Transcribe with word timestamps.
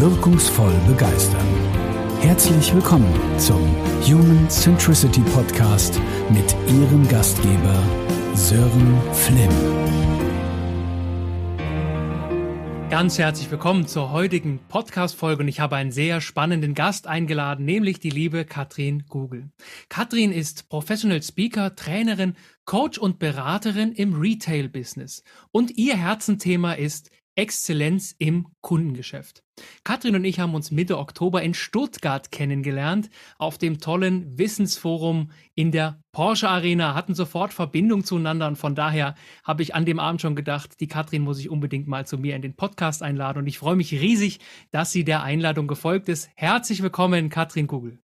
wirkungsvoll 0.00 0.72
begeistern. 0.86 1.46
Herzlich 2.20 2.74
willkommen 2.74 3.12
zum 3.38 3.60
Human 4.06 4.48
Centricity 4.48 5.20
Podcast 5.20 6.00
mit 6.30 6.56
Ihrem 6.68 7.06
Gastgeber 7.06 7.82
Sören 8.34 8.98
Flimm. 9.12 9.50
Ganz 12.88 13.18
herzlich 13.18 13.50
willkommen 13.50 13.86
zur 13.86 14.10
heutigen 14.10 14.58
Podcast-Folge 14.68 15.42
und 15.42 15.48
ich 15.48 15.60
habe 15.60 15.76
einen 15.76 15.92
sehr 15.92 16.22
spannenden 16.22 16.74
Gast 16.74 17.06
eingeladen, 17.06 17.66
nämlich 17.66 18.00
die 18.00 18.10
liebe 18.10 18.46
Katrin 18.46 19.04
Google. 19.06 19.50
Katrin 19.90 20.32
ist 20.32 20.70
Professional 20.70 21.22
Speaker, 21.22 21.76
Trainerin, 21.76 22.36
Coach 22.64 22.98
und 22.98 23.18
Beraterin 23.18 23.92
im 23.92 24.14
Retail-Business 24.14 25.22
und 25.52 25.76
ihr 25.76 25.96
Herzenthema 25.96 26.72
ist 26.72 27.10
Exzellenz 27.40 28.14
im 28.18 28.48
Kundengeschäft. 28.60 29.42
Katrin 29.82 30.14
und 30.14 30.26
ich 30.26 30.40
haben 30.40 30.54
uns 30.54 30.70
Mitte 30.70 30.98
Oktober 30.98 31.42
in 31.42 31.54
Stuttgart 31.54 32.30
kennengelernt, 32.30 33.08
auf 33.38 33.56
dem 33.56 33.80
tollen 33.80 34.38
Wissensforum 34.38 35.30
in 35.54 35.72
der 35.72 36.02
Porsche 36.12 36.50
Arena, 36.50 36.94
hatten 36.94 37.14
sofort 37.14 37.54
Verbindung 37.54 38.04
zueinander 38.04 38.46
und 38.46 38.56
von 38.56 38.74
daher 38.74 39.14
habe 39.42 39.62
ich 39.62 39.74
an 39.74 39.86
dem 39.86 39.98
Abend 39.98 40.20
schon 40.20 40.36
gedacht, 40.36 40.80
die 40.80 40.86
Katrin 40.86 41.22
muss 41.22 41.38
ich 41.38 41.48
unbedingt 41.48 41.88
mal 41.88 42.06
zu 42.06 42.18
mir 42.18 42.36
in 42.36 42.42
den 42.42 42.56
Podcast 42.56 43.02
einladen 43.02 43.38
und 43.38 43.46
ich 43.46 43.58
freue 43.58 43.76
mich 43.76 43.92
riesig, 43.92 44.40
dass 44.70 44.92
sie 44.92 45.04
der 45.04 45.22
Einladung 45.22 45.66
gefolgt 45.66 46.10
ist. 46.10 46.28
Herzlich 46.34 46.82
willkommen, 46.82 47.30
Katrin 47.30 47.66
Kugel. 47.66 48.00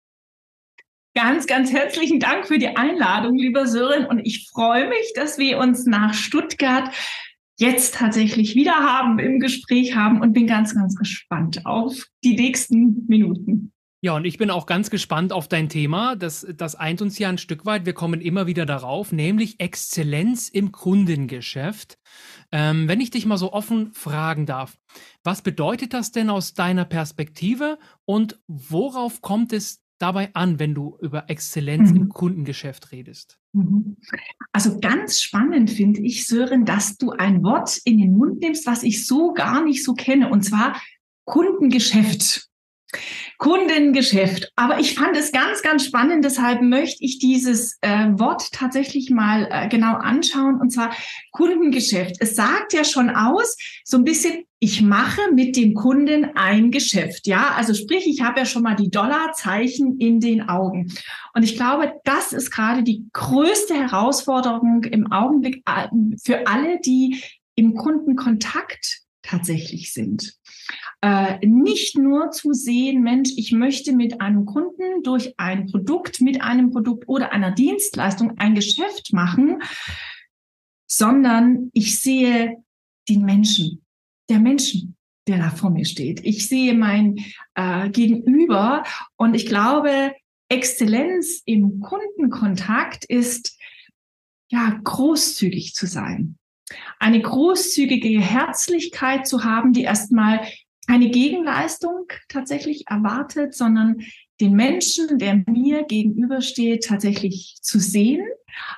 Ganz, 1.17 1.47
ganz 1.47 1.73
herzlichen 1.73 2.21
Dank 2.21 2.47
für 2.47 2.59
die 2.59 2.77
Einladung, 2.77 3.37
lieber 3.37 3.67
Sören. 3.67 4.05
Und 4.05 4.21
ich 4.21 4.49
freue 4.53 4.89
mich, 4.89 5.13
dass 5.15 5.39
wir 5.39 5.59
uns 5.59 5.87
nach 5.87 6.13
Stuttgart 6.13 6.93
jetzt 7.59 7.95
tatsächlich 7.95 8.55
wieder 8.55 8.75
haben, 8.75 9.19
im 9.19 9.41
Gespräch 9.41 9.95
haben 9.95 10.21
und 10.21 10.33
bin 10.33 10.47
ganz, 10.47 10.75
ganz 10.75 10.97
gespannt 10.97 11.67
auf 11.67 12.07
die 12.23 12.35
nächsten 12.35 13.07
Minuten. 13.07 13.73
Ja, 14.05 14.15
und 14.17 14.27
ich 14.27 14.37
bin 14.37 14.51
auch 14.51 14.67
ganz 14.67 14.91
gespannt 14.91 15.33
auf 15.33 15.49
dein 15.49 15.71
Thema. 15.71 16.15
Das, 16.15 16.47
das 16.55 16.75
eint 16.75 17.01
uns 17.01 17.19
ja 17.19 17.31
ein 17.31 17.39
Stück 17.39 17.65
weit. 17.65 17.87
Wir 17.87 17.95
kommen 17.95 18.21
immer 18.21 18.47
wieder 18.47 18.67
darauf, 18.67 19.13
nämlich 19.13 19.61
Exzellenz 19.61 20.51
im 20.51 20.73
Kundengeschäft. 20.73 21.97
Ähm, 22.53 22.87
wenn 22.87 23.01
ich 23.01 23.09
dich 23.09 23.25
mal 23.25 23.39
so 23.39 23.55
offen 23.55 23.95
fragen 23.95 24.45
darf, 24.45 24.77
was 25.23 25.41
bedeutet 25.41 25.95
das 25.95 26.13
denn 26.13 26.29
aus 26.29 26.53
deiner 26.53 26.85
Perspektive 26.85 27.79
und 28.05 28.39
worauf 28.47 29.23
kommt 29.23 29.55
es 29.55 29.83
dabei 29.99 30.35
an, 30.35 30.59
wenn 30.59 30.75
du 30.75 30.99
über 31.01 31.31
Exzellenz 31.31 31.91
mhm. 31.91 31.97
im 31.97 32.09
Kundengeschäft 32.11 32.93
redest? 32.93 33.39
Mhm. 33.55 33.97
Also 34.53 34.81
ganz 34.81 35.21
spannend 35.21 35.71
finde 35.71 36.01
ich, 36.01 36.27
Sören, 36.27 36.65
dass 36.65 36.97
du 36.97 37.13
ein 37.13 37.43
Wort 37.43 37.79
in 37.85 37.99
den 37.99 38.17
Mund 38.17 38.41
nimmst, 38.41 38.67
was 38.67 38.83
ich 38.83 39.07
so 39.07 39.33
gar 39.33 39.65
nicht 39.65 39.85
so 39.85 39.95
kenne, 39.95 40.29
und 40.29 40.43
zwar 40.43 40.81
Kundengeschäft. 41.25 42.49
Kundengeschäft. 43.39 44.53
Aber 44.57 44.79
ich 44.79 44.95
fand 44.95 45.17
es 45.17 45.33
ganz, 45.33 45.63
ganz 45.63 45.85
spannend. 45.85 46.25
Deshalb 46.25 46.63
möchte 46.63 47.05
ich 47.05 47.19
dieses 47.19 47.79
äh, 47.81 48.07
Wort 48.13 48.53
tatsächlich 48.53 49.11
mal 49.11 49.49
äh, 49.51 49.69
genau 49.69 49.95
anschauen. 49.95 50.61
Und 50.61 50.71
zwar 50.71 50.95
Kundengeschäft. 51.33 52.17
Es 52.21 52.37
sagt 52.37 52.73
ja 52.73 52.85
schon 52.85 53.11
aus, 53.11 53.57
so 53.85 53.97
ein 53.97 54.05
bisschen, 54.05 54.45
ich 54.61 54.81
mache 54.81 55.21
mit 55.35 55.57
dem 55.57 55.75
Kunden 55.75 56.31
ein 56.35 56.71
Geschäft. 56.71 57.27
Ja, 57.27 57.53
also 57.57 57.75
sprich, 57.75 58.07
ich 58.07 58.23
habe 58.23 58.41
ja 58.41 58.47
schon 58.47 58.63
mal 58.63 58.77
die 58.77 58.91
Dollarzeichen 58.91 59.99
in 59.99 60.21
den 60.21 60.49
Augen. 60.49 60.93
Und 61.35 61.43
ich 61.43 61.57
glaube, 61.57 61.93
das 62.05 62.33
ist 62.33 62.51
gerade 62.51 62.83
die 62.83 63.05
größte 63.13 63.75
Herausforderung 63.75 64.85
im 64.85 65.13
Augenblick 65.13 65.63
äh, 65.67 65.89
für 66.23 66.47
alle, 66.47 66.81
die 66.81 67.23
im 67.57 67.75
Kundenkontakt 67.75 69.04
tatsächlich 69.25 69.93
sind 69.93 70.39
äh, 71.01 71.45
nicht 71.47 71.99
nur 71.99 72.31
zu 72.31 72.53
sehen, 72.53 73.03
Mensch, 73.03 73.31
ich 73.37 73.53
möchte 73.53 73.95
mit 73.95 74.21
einem 74.21 74.47
Kunden 74.47 75.03
durch 75.03 75.35
ein 75.37 75.67
Produkt, 75.67 76.21
mit 76.21 76.41
einem 76.41 76.71
Produkt 76.71 77.09
oder 77.09 77.33
einer 77.33 77.51
Dienstleistung 77.51 78.39
ein 78.39 78.55
Geschäft 78.55 79.13
machen, 79.13 79.63
sondern 80.87 81.71
ich 81.75 82.01
sehe 82.01 82.57
den 83.09 83.23
Menschen, 83.25 83.85
der 84.31 84.39
Menschen, 84.39 84.97
der 85.29 85.39
da 85.39 85.51
vor 85.51 85.71
mir 85.71 85.85
steht. 85.85 86.25
Ich 86.25 86.49
sehe 86.49 86.75
mein 86.75 87.17
äh, 87.55 87.91
Gegenüber 87.91 88.85
und 89.17 89.35
ich 89.35 89.47
glaube, 89.47 90.15
Exzellenz 90.49 91.43
im 91.45 91.81
Kundenkontakt 91.81 93.05
ist 93.05 93.59
ja 94.51 94.79
großzügig 94.85 95.75
zu 95.75 95.87
sein. 95.87 96.39
Eine 96.99 97.21
großzügige 97.21 98.21
Herzlichkeit 98.21 99.27
zu 99.27 99.45
haben, 99.45 99.73
die 99.73 99.83
erstmal 99.83 100.41
keine 100.87 101.11
Gegenleistung 101.11 102.07
tatsächlich 102.29 102.85
erwartet, 102.89 103.55
sondern 103.55 103.99
den 104.41 104.55
Menschen, 104.55 105.19
der 105.19 105.43
mir 105.47 105.85
gegenübersteht, 105.85 106.85
tatsächlich 106.85 107.57
zu 107.63 107.79
sehen, 107.79 108.27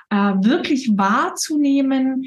äh, 0.09 0.15
wirklich 0.15 0.91
wahrzunehmen, 0.95 2.25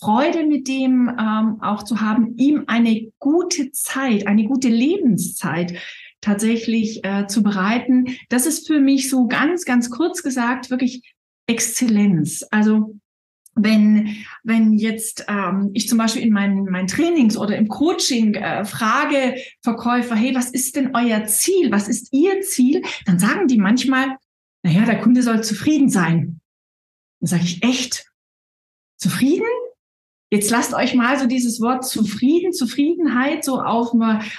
Freude 0.00 0.46
mit 0.46 0.68
dem 0.68 1.08
ähm, 1.18 1.60
auch 1.60 1.82
zu 1.82 2.00
haben, 2.00 2.36
ihm 2.36 2.64
eine 2.66 3.12
gute 3.18 3.72
Zeit, 3.72 4.26
eine 4.26 4.44
gute 4.44 4.68
Lebenszeit 4.68 5.78
tatsächlich 6.20 7.04
äh, 7.04 7.26
zu 7.26 7.42
bereiten. 7.42 8.16
Das 8.28 8.46
ist 8.46 8.66
für 8.66 8.80
mich 8.80 9.10
so 9.10 9.26
ganz, 9.26 9.64
ganz 9.64 9.90
kurz 9.90 10.22
gesagt 10.22 10.70
wirklich 10.70 11.14
Exzellenz. 11.46 12.46
Also 12.50 12.98
wenn, 13.54 14.16
wenn 14.42 14.72
jetzt 14.72 15.26
ähm, 15.28 15.70
ich 15.74 15.88
zum 15.88 15.98
Beispiel 15.98 16.22
in 16.22 16.32
meinen, 16.32 16.64
meinen 16.64 16.86
Trainings 16.86 17.36
oder 17.36 17.56
im 17.56 17.68
Coaching 17.68 18.34
äh, 18.34 18.64
frage 18.64 19.36
Verkäufer, 19.60 20.14
hey, 20.14 20.34
was 20.34 20.50
ist 20.50 20.76
denn 20.76 20.94
euer 20.94 21.26
Ziel? 21.26 21.70
Was 21.70 21.88
ist 21.88 22.12
ihr 22.12 22.40
Ziel? 22.40 22.82
Dann 23.04 23.18
sagen 23.18 23.46
die 23.48 23.58
manchmal, 23.58 24.16
naja, 24.62 24.84
der 24.84 25.00
Kunde 25.00 25.22
soll 25.22 25.42
zufrieden 25.42 25.90
sein. 25.90 26.40
Dann 27.20 27.28
sage 27.28 27.44
ich, 27.44 27.62
echt? 27.62 28.06
Zufrieden? 28.96 29.46
Jetzt 30.30 30.50
lasst 30.50 30.72
euch 30.72 30.94
mal 30.94 31.18
so 31.18 31.26
dieses 31.26 31.60
Wort 31.60 31.84
zufrieden, 31.84 32.52
Zufriedenheit 32.52 33.44
so 33.44 33.60
auf, 33.60 33.92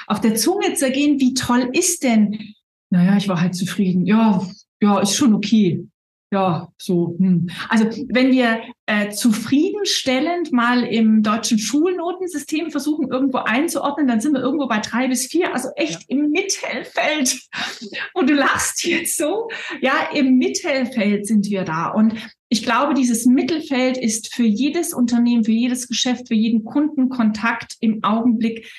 auf 0.07 0.21
der 0.21 0.33
Zunge 0.35 0.73
zergehen. 0.73 1.19
Wie 1.19 1.35
toll 1.35 1.69
ist 1.73 2.03
denn? 2.03 2.55
Naja, 2.89 3.15
ich 3.17 3.27
war 3.27 3.39
halt 3.39 3.53
zufrieden. 3.53 4.05
Ja, 4.07 4.43
ja, 4.81 4.99
ist 4.99 5.15
schon 5.15 5.35
okay 5.35 5.87
ja, 6.33 6.67
so. 6.79 7.15
Hm. 7.19 7.47
Also 7.69 7.85
wenn 8.09 8.31
wir 8.31 8.63
äh, 8.87 9.11
zufriedenstellend 9.11 10.51
mal 10.51 10.83
im 10.83 11.21
deutschen 11.21 11.59
Schulnotensystem 11.59 12.71
versuchen, 12.71 13.09
irgendwo 13.11 13.37
einzuordnen, 13.37 14.07
dann 14.07 14.19
sind 14.19 14.33
wir 14.33 14.41
irgendwo 14.41 14.67
bei 14.67 14.79
drei 14.79 15.07
bis 15.07 15.27
vier, 15.27 15.53
also 15.53 15.69
echt 15.75 16.01
ja. 16.01 16.17
im 16.17 16.31
Mittelfeld. 16.31 17.39
Und 18.15 18.31
du 18.31 18.33
lachst 18.33 18.83
jetzt 18.83 19.15
so. 19.15 19.47
Ja, 19.81 20.09
im 20.11 20.39
Mittelfeld 20.39 21.27
sind 21.27 21.45
wir 21.51 21.65
da. 21.65 21.89
Und 21.89 22.15
ich 22.49 22.63
glaube, 22.63 22.95
dieses 22.95 23.27
Mittelfeld 23.27 23.99
ist 23.99 24.33
für 24.33 24.45
jedes 24.45 24.91
Unternehmen, 24.91 25.43
für 25.43 25.51
jedes 25.51 25.87
Geschäft, 25.87 26.29
für 26.29 26.33
jeden 26.33 26.63
Kundenkontakt 26.63 27.75
im 27.79 28.03
Augenblick 28.03 28.71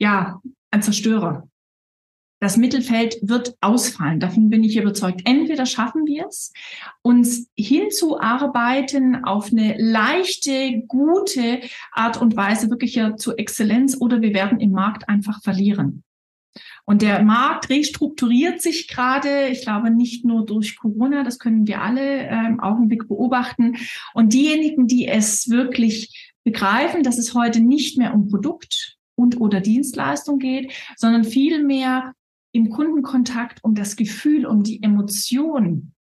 ja 0.00 0.40
ein 0.72 0.82
Zerstörer 0.82 1.48
das 2.46 2.56
Mittelfeld 2.56 3.18
wird 3.22 3.56
ausfallen. 3.60 4.20
Davon 4.20 4.50
bin 4.50 4.62
ich 4.62 4.76
überzeugt. 4.76 5.22
Entweder 5.24 5.66
schaffen 5.66 6.06
wir 6.06 6.26
es, 6.28 6.52
uns 7.02 7.48
hinzuarbeiten 7.56 9.24
auf 9.24 9.50
eine 9.50 9.74
leichte, 9.76 10.84
gute 10.86 11.58
Art 11.90 12.20
und 12.20 12.36
Weise 12.36 12.70
wirklich 12.70 12.94
ja 12.94 13.16
zur 13.16 13.36
Exzellenz 13.40 13.96
oder 14.00 14.22
wir 14.22 14.32
werden 14.32 14.60
im 14.60 14.70
Markt 14.70 15.08
einfach 15.08 15.42
verlieren. 15.42 16.04
Und 16.84 17.02
der 17.02 17.20
Markt 17.24 17.68
restrukturiert 17.68 18.62
sich 18.62 18.86
gerade, 18.86 19.48
ich 19.48 19.62
glaube 19.62 19.90
nicht 19.90 20.24
nur 20.24 20.46
durch 20.46 20.78
Corona, 20.78 21.24
das 21.24 21.40
können 21.40 21.66
wir 21.66 21.82
alle 21.82 22.28
äh, 22.28 22.46
im 22.46 22.60
Augenblick 22.60 23.08
beobachten. 23.08 23.74
Und 24.14 24.34
diejenigen, 24.34 24.86
die 24.86 25.08
es 25.08 25.50
wirklich 25.50 26.32
begreifen, 26.44 27.02
dass 27.02 27.18
es 27.18 27.34
heute 27.34 27.58
nicht 27.58 27.98
mehr 27.98 28.14
um 28.14 28.28
Produkt 28.28 28.98
und 29.16 29.40
oder 29.40 29.60
Dienstleistung 29.60 30.38
geht, 30.38 30.72
sondern 30.96 31.24
vielmehr 31.24 32.12
im 32.56 32.70
Kundenkontakt 32.70 33.62
um 33.62 33.74
das 33.74 33.96
Gefühl, 33.96 34.46
um 34.46 34.62
die 34.62 34.82
Emotion, 34.82 35.92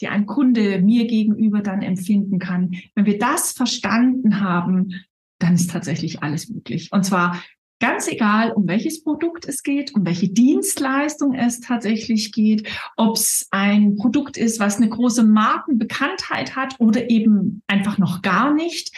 die 0.00 0.08
ein 0.08 0.26
Kunde 0.26 0.80
mir 0.80 1.06
gegenüber 1.06 1.60
dann 1.60 1.82
empfinden 1.82 2.38
kann. 2.38 2.72
Wenn 2.94 3.06
wir 3.06 3.18
das 3.18 3.52
verstanden 3.52 4.40
haben, 4.40 4.94
dann 5.38 5.54
ist 5.54 5.70
tatsächlich 5.70 6.22
alles 6.22 6.48
möglich. 6.48 6.88
Und 6.92 7.04
zwar 7.04 7.42
ganz 7.80 8.08
egal, 8.08 8.52
um 8.52 8.66
welches 8.66 9.02
Produkt 9.04 9.46
es 9.46 9.62
geht, 9.62 9.94
um 9.94 10.04
welche 10.04 10.28
Dienstleistung 10.28 11.34
es 11.34 11.60
tatsächlich 11.60 12.32
geht, 12.32 12.68
ob 12.96 13.16
es 13.16 13.46
ein 13.50 13.96
Produkt 13.96 14.36
ist, 14.36 14.58
was 14.58 14.78
eine 14.78 14.88
große 14.88 15.24
Markenbekanntheit 15.24 16.56
hat 16.56 16.74
oder 16.80 17.10
eben 17.10 17.62
einfach 17.66 17.98
noch 17.98 18.22
gar 18.22 18.52
nicht 18.52 18.90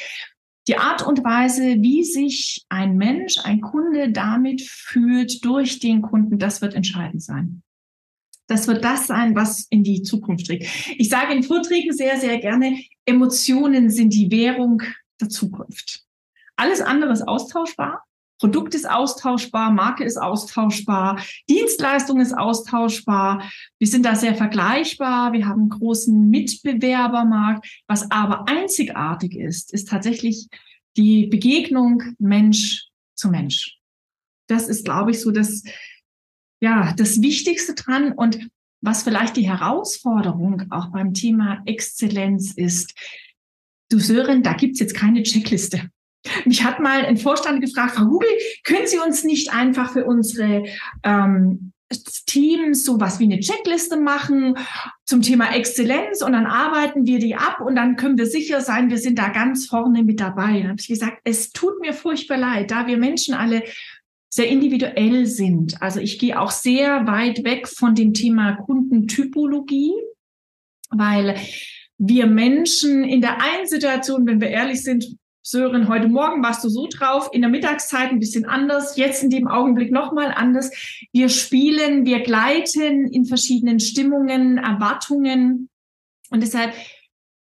die 0.68 0.76
Art 0.76 1.06
und 1.06 1.24
Weise, 1.24 1.76
wie 1.80 2.04
sich 2.04 2.64
ein 2.68 2.96
Mensch, 2.96 3.38
ein 3.42 3.60
Kunde 3.60 4.12
damit 4.12 4.62
fühlt 4.62 5.44
durch 5.44 5.78
den 5.78 6.02
Kunden, 6.02 6.38
das 6.38 6.60
wird 6.60 6.74
entscheidend 6.74 7.22
sein. 7.22 7.62
Das 8.46 8.66
wird 8.66 8.84
das 8.84 9.06
sein, 9.06 9.36
was 9.36 9.66
in 9.70 9.84
die 9.84 10.02
Zukunft 10.02 10.46
trägt. 10.46 10.66
Ich 10.98 11.08
sage 11.08 11.34
in 11.34 11.42
Vorträgen 11.42 11.92
sehr, 11.92 12.18
sehr 12.18 12.38
gerne, 12.38 12.78
Emotionen 13.04 13.90
sind 13.90 14.12
die 14.12 14.30
Währung 14.30 14.82
der 15.20 15.28
Zukunft. 15.28 16.04
Alles 16.56 16.80
andere 16.80 17.12
ist 17.12 17.26
austauschbar. 17.26 18.04
Produkt 18.40 18.74
ist 18.74 18.88
austauschbar, 18.88 19.70
Marke 19.70 20.02
ist 20.02 20.16
austauschbar, 20.16 21.22
Dienstleistung 21.48 22.20
ist 22.20 22.32
austauschbar. 22.32 23.44
Wir 23.78 23.86
sind 23.86 24.06
da 24.06 24.16
sehr 24.16 24.34
vergleichbar. 24.34 25.32
Wir 25.34 25.46
haben 25.46 25.60
einen 25.60 25.68
großen 25.68 26.28
Mitbewerbermarkt. 26.30 27.82
Was 27.86 28.10
aber 28.10 28.48
einzigartig 28.48 29.36
ist, 29.36 29.72
ist 29.72 29.88
tatsächlich 29.88 30.48
die 30.96 31.26
Begegnung 31.26 32.02
Mensch 32.18 32.88
zu 33.14 33.28
Mensch. 33.28 33.76
Das 34.48 34.68
ist, 34.68 34.86
glaube 34.86 35.10
ich, 35.10 35.20
so 35.20 35.30
das, 35.30 35.62
ja, 36.60 36.94
das 36.94 37.20
Wichtigste 37.20 37.74
dran. 37.74 38.12
Und 38.12 38.48
was 38.80 39.02
vielleicht 39.02 39.36
die 39.36 39.48
Herausforderung 39.48 40.64
auch 40.70 40.90
beim 40.90 41.12
Thema 41.12 41.60
Exzellenz 41.66 42.54
ist, 42.54 42.94
du 43.90 43.98
Sören, 43.98 44.42
da 44.42 44.54
gibt's 44.54 44.80
jetzt 44.80 44.94
keine 44.94 45.22
Checkliste. 45.22 45.90
Mich 46.44 46.64
hat 46.64 46.80
mal 46.80 47.04
ein 47.04 47.16
Vorstand 47.16 47.60
gefragt, 47.60 47.94
Frau 47.94 48.04
Google, 48.04 48.28
können 48.64 48.86
Sie 48.86 48.98
uns 48.98 49.24
nicht 49.24 49.52
einfach 49.52 49.92
für 49.92 50.04
unsere 50.04 50.64
ähm, 51.02 51.72
Teams 52.26 52.84
sowas 52.84 53.18
wie 53.18 53.24
eine 53.24 53.40
Checkliste 53.40 53.96
machen 53.96 54.56
zum 55.04 55.22
Thema 55.22 55.54
Exzellenz 55.54 56.22
und 56.22 56.32
dann 56.32 56.46
arbeiten 56.46 57.04
wir 57.04 57.18
die 57.18 57.34
ab 57.34 57.60
und 57.60 57.74
dann 57.74 57.96
können 57.96 58.16
wir 58.16 58.26
sicher 58.26 58.60
sein, 58.60 58.90
wir 58.90 58.98
sind 58.98 59.18
da 59.18 59.28
ganz 59.28 59.66
vorne 59.66 60.04
mit 60.04 60.20
dabei. 60.20 60.60
Dann 60.60 60.70
habe 60.70 60.80
ich 60.80 60.88
gesagt, 60.88 61.18
es 61.24 61.50
tut 61.50 61.80
mir 61.80 61.92
furchtbar 61.92 62.36
leid, 62.36 62.70
da 62.70 62.86
wir 62.86 62.96
Menschen 62.96 63.34
alle 63.34 63.64
sehr 64.32 64.48
individuell 64.48 65.26
sind. 65.26 65.82
Also 65.82 65.98
ich 65.98 66.20
gehe 66.20 66.38
auch 66.38 66.52
sehr 66.52 67.06
weit 67.08 67.42
weg 67.42 67.66
von 67.66 67.96
dem 67.96 68.14
Thema 68.14 68.52
Kundentypologie, 68.52 69.94
weil 70.90 71.34
wir 71.98 72.26
Menschen 72.26 73.02
in 73.02 73.20
der 73.20 73.42
einen 73.42 73.66
Situation, 73.66 74.26
wenn 74.26 74.40
wir 74.40 74.48
ehrlich 74.48 74.84
sind, 74.84 75.16
Sören, 75.42 75.88
heute 75.88 76.08
Morgen 76.08 76.42
warst 76.42 76.62
du 76.64 76.68
so 76.68 76.86
drauf, 76.86 77.30
in 77.32 77.40
der 77.40 77.48
Mittagszeit 77.48 78.10
ein 78.10 78.18
bisschen 78.18 78.44
anders, 78.44 78.98
jetzt 78.98 79.22
in 79.22 79.30
dem 79.30 79.48
Augenblick 79.48 79.90
nochmal 79.90 80.32
anders. 80.36 80.70
Wir 81.12 81.30
spielen, 81.30 82.04
wir 82.04 82.20
gleiten 82.20 83.06
in 83.06 83.24
verschiedenen 83.24 83.80
Stimmungen, 83.80 84.58
Erwartungen. 84.58 85.70
Und 86.28 86.42
deshalb 86.42 86.74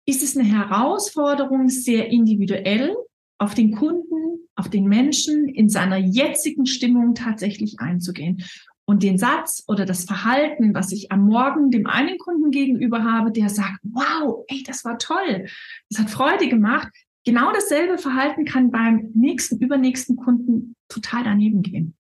ist 0.08 0.24
es 0.24 0.36
eine 0.36 0.48
Herausforderung, 0.48 1.70
sehr 1.70 2.08
individuell 2.08 2.96
auf 3.38 3.54
den 3.54 3.76
Kunden, 3.76 4.40
auf 4.56 4.70
den 4.70 4.86
Menschen 4.86 5.48
in 5.48 5.70
seiner 5.70 5.98
jetzigen 5.98 6.66
Stimmung 6.66 7.14
tatsächlich 7.14 7.80
einzugehen. 7.80 8.44
Und 8.86 9.04
den 9.04 9.20
Satz 9.20 9.64
oder 9.68 9.86
das 9.86 10.06
Verhalten, 10.06 10.74
was 10.74 10.92
ich 10.92 11.12
am 11.12 11.28
Morgen 11.28 11.70
dem 11.70 11.86
einen 11.86 12.18
Kunden 12.18 12.50
gegenüber 12.50 13.04
habe, 13.04 13.32
der 13.32 13.50
sagt, 13.50 13.80
wow, 13.84 14.44
ey, 14.48 14.64
das 14.66 14.84
war 14.84 14.98
toll, 14.98 15.48
das 15.90 16.00
hat 16.00 16.10
Freude 16.10 16.50
gemacht, 16.50 16.90
Genau 17.26 17.52
dasselbe 17.54 17.98
Verhalten 17.98 18.46
kann 18.46 18.72
beim 18.72 19.12
nächsten, 19.14 19.60
übernächsten 19.60 20.18
Kunden 20.18 20.76
total 20.90 21.24
daneben 21.24 21.62
gehen. 21.62 21.96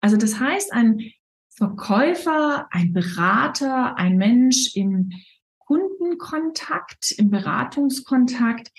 Also 0.00 0.16
das 0.16 0.38
heißt, 0.40 0.72
ein 0.72 1.12
Verkäufer, 1.50 2.68
ein 2.70 2.92
Berater, 2.92 3.96
ein 3.96 4.16
Mensch 4.16 4.74
im 4.74 5.10
Kundenkontakt, 5.58 7.12
im 7.18 7.30
Beratungskontakt, 7.30 8.70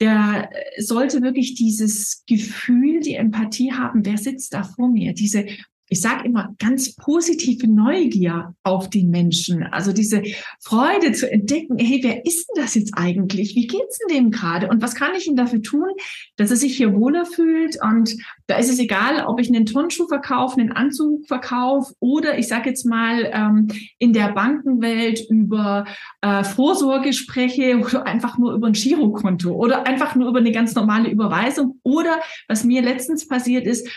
der 0.00 0.50
sollte 0.78 1.22
wirklich 1.22 1.54
dieses 1.54 2.24
Gefühl, 2.26 3.00
die 3.00 3.14
Empathie 3.14 3.72
haben, 3.72 4.06
wer 4.06 4.16
sitzt 4.16 4.54
da 4.54 4.62
vor 4.62 4.88
mir, 4.88 5.12
diese 5.12 5.46
ich 5.88 6.00
sage 6.00 6.26
immer, 6.26 6.54
ganz 6.58 6.94
positive 6.96 7.66
Neugier 7.66 8.54
auf 8.62 8.90
den 8.90 9.10
Menschen. 9.10 9.62
Also 9.64 9.92
diese 9.92 10.22
Freude 10.60 11.12
zu 11.12 11.30
entdecken, 11.30 11.78
hey, 11.78 12.00
wer 12.02 12.26
ist 12.26 12.48
denn 12.48 12.62
das 12.62 12.74
jetzt 12.74 12.92
eigentlich? 12.94 13.54
Wie 13.54 13.66
geht's 13.66 13.98
denn 13.98 14.16
dem 14.16 14.30
gerade? 14.30 14.68
Und 14.68 14.82
was 14.82 14.94
kann 14.94 15.14
ich 15.16 15.26
ihm 15.26 15.36
dafür 15.36 15.62
tun, 15.62 15.88
dass 16.36 16.50
er 16.50 16.56
sich 16.56 16.76
hier 16.76 16.94
wohler 16.94 17.24
fühlt? 17.24 17.78
Und 17.82 18.16
da 18.46 18.56
ist 18.56 18.70
es 18.70 18.78
egal, 18.78 19.24
ob 19.26 19.40
ich 19.40 19.48
einen 19.48 19.66
Turnschuh 19.66 20.06
verkaufe, 20.08 20.60
einen 20.60 20.72
Anzug 20.72 21.26
verkaufe 21.26 21.94
oder 22.00 22.38
ich 22.38 22.48
sage 22.48 22.68
jetzt 22.68 22.84
mal 22.84 23.30
ähm, 23.32 23.68
in 23.98 24.12
der 24.12 24.32
Bankenwelt 24.32 25.24
über 25.28 25.86
äh, 26.20 26.44
Vorsorge 26.44 27.12
spreche 27.12 27.78
oder 27.78 28.06
einfach 28.06 28.38
nur 28.38 28.52
über 28.54 28.66
ein 28.66 28.72
Girokonto 28.72 29.52
oder 29.52 29.86
einfach 29.86 30.14
nur 30.14 30.28
über 30.28 30.38
eine 30.38 30.52
ganz 30.52 30.74
normale 30.74 31.10
Überweisung 31.10 31.78
oder 31.82 32.20
was 32.46 32.64
mir 32.64 32.82
letztens 32.82 33.26
passiert 33.26 33.66
ist, 33.66 33.88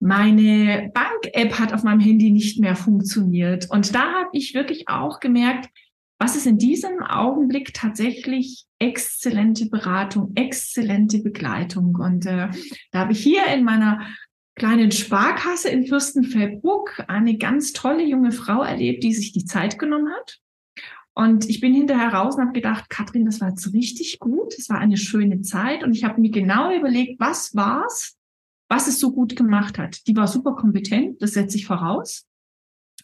meine 0.00 0.90
Bank-App 0.94 1.58
hat 1.58 1.72
auf 1.72 1.82
meinem 1.82 2.00
Handy 2.00 2.30
nicht 2.30 2.60
mehr 2.60 2.76
funktioniert. 2.76 3.68
Und 3.70 3.94
da 3.94 4.12
habe 4.12 4.30
ich 4.32 4.54
wirklich 4.54 4.88
auch 4.88 5.20
gemerkt, 5.20 5.68
was 6.18 6.36
ist 6.36 6.46
in 6.46 6.58
diesem 6.58 7.02
Augenblick 7.02 7.74
tatsächlich 7.74 8.66
exzellente 8.78 9.66
Beratung, 9.66 10.32
exzellente 10.34 11.18
Begleitung. 11.18 11.94
Und 11.96 12.26
äh, 12.26 12.48
da 12.90 12.98
habe 12.98 13.12
ich 13.12 13.20
hier 13.20 13.46
in 13.46 13.64
meiner 13.64 14.06
kleinen 14.56 14.90
Sparkasse 14.90 15.68
in 15.68 15.86
Fürstenfeldbruck 15.86 17.04
eine 17.06 17.38
ganz 17.38 17.72
tolle 17.72 18.04
junge 18.04 18.32
Frau 18.32 18.62
erlebt, 18.62 19.04
die 19.04 19.14
sich 19.14 19.32
die 19.32 19.44
Zeit 19.44 19.78
genommen 19.78 20.12
hat. 20.12 20.38
Und 21.14 21.48
ich 21.48 21.60
bin 21.60 21.74
hinterher 21.74 22.12
raus 22.12 22.36
und 22.36 22.42
habe 22.42 22.52
gedacht, 22.52 22.90
Katrin, 22.90 23.24
das 23.24 23.40
war 23.40 23.48
jetzt 23.48 23.72
richtig 23.72 24.18
gut. 24.20 24.54
Es 24.56 24.68
war 24.68 24.78
eine 24.78 24.96
schöne 24.96 25.42
Zeit. 25.42 25.82
Und 25.82 25.92
ich 25.92 26.04
habe 26.04 26.20
mir 26.20 26.30
genau 26.30 26.72
überlegt, 26.76 27.18
was 27.18 27.54
war's, 27.56 28.17
was 28.68 28.86
es 28.86 29.00
so 29.00 29.12
gut 29.12 29.36
gemacht 29.36 29.78
hat. 29.78 30.06
Die 30.06 30.16
war 30.16 30.26
super 30.26 30.54
kompetent, 30.54 31.20
das 31.22 31.32
setze 31.32 31.56
ich 31.56 31.66
voraus. 31.66 32.26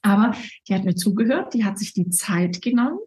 Aber 0.03 0.35
die 0.69 0.75
hat 0.75 0.85
mir 0.85 0.95
zugehört, 0.95 1.55
die 1.55 1.65
hat 1.65 1.79
sich 1.79 1.95
die 1.95 2.11
Zeit 2.11 2.61
genommen. 2.61 2.99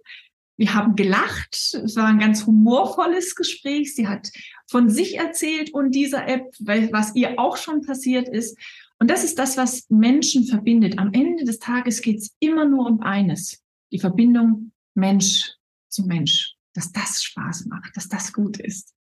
Wir 0.57 0.73
haben 0.73 0.95
gelacht. 0.95 1.75
Es 1.75 1.95
war 1.95 2.07
ein 2.07 2.17
ganz 2.17 2.47
humorvolles 2.47 3.35
Gespräch. 3.35 3.93
Sie 3.93 4.07
hat 4.07 4.31
von 4.67 4.89
sich 4.89 5.17
erzählt 5.17 5.71
und 5.71 5.91
dieser 5.91 6.27
App, 6.27 6.51
was 6.59 7.15
ihr 7.15 7.39
auch 7.39 7.57
schon 7.57 7.81
passiert 7.83 8.27
ist. 8.27 8.57
Und 8.99 9.11
das 9.11 9.23
ist 9.23 9.37
das, 9.37 9.57
was 9.57 9.87
Menschen 9.89 10.47
verbindet. 10.47 10.97
Am 10.97 11.13
Ende 11.13 11.45
des 11.45 11.59
Tages 11.59 12.01
geht 12.01 12.17
es 12.17 12.35
immer 12.39 12.65
nur 12.65 12.87
um 12.87 13.01
eines. 13.01 13.63
Die 13.91 13.99
Verbindung 13.99 14.71
Mensch 14.95 15.53
zu 15.89 16.03
Mensch. 16.03 16.55
Dass 16.73 16.91
das 16.91 17.23
Spaß 17.23 17.67
macht, 17.67 17.95
dass 17.95 18.07
das 18.07 18.33
gut 18.33 18.59
ist. 18.59 18.96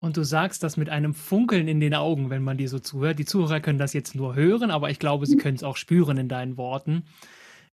Und 0.00 0.16
du 0.16 0.24
sagst 0.24 0.62
das 0.62 0.76
mit 0.76 0.90
einem 0.90 1.14
Funkeln 1.14 1.68
in 1.68 1.80
den 1.80 1.94
Augen, 1.94 2.28
wenn 2.28 2.42
man 2.42 2.58
dir 2.58 2.68
so 2.68 2.78
zuhört. 2.78 3.18
Die 3.18 3.24
Zuhörer 3.24 3.60
können 3.60 3.78
das 3.78 3.92
jetzt 3.92 4.14
nur 4.14 4.34
hören, 4.34 4.70
aber 4.70 4.90
ich 4.90 4.98
glaube, 4.98 5.26
sie 5.26 5.36
mhm. 5.36 5.40
können 5.40 5.56
es 5.56 5.62
auch 5.62 5.76
spüren 5.76 6.18
in 6.18 6.28
deinen 6.28 6.56
Worten. 6.56 7.04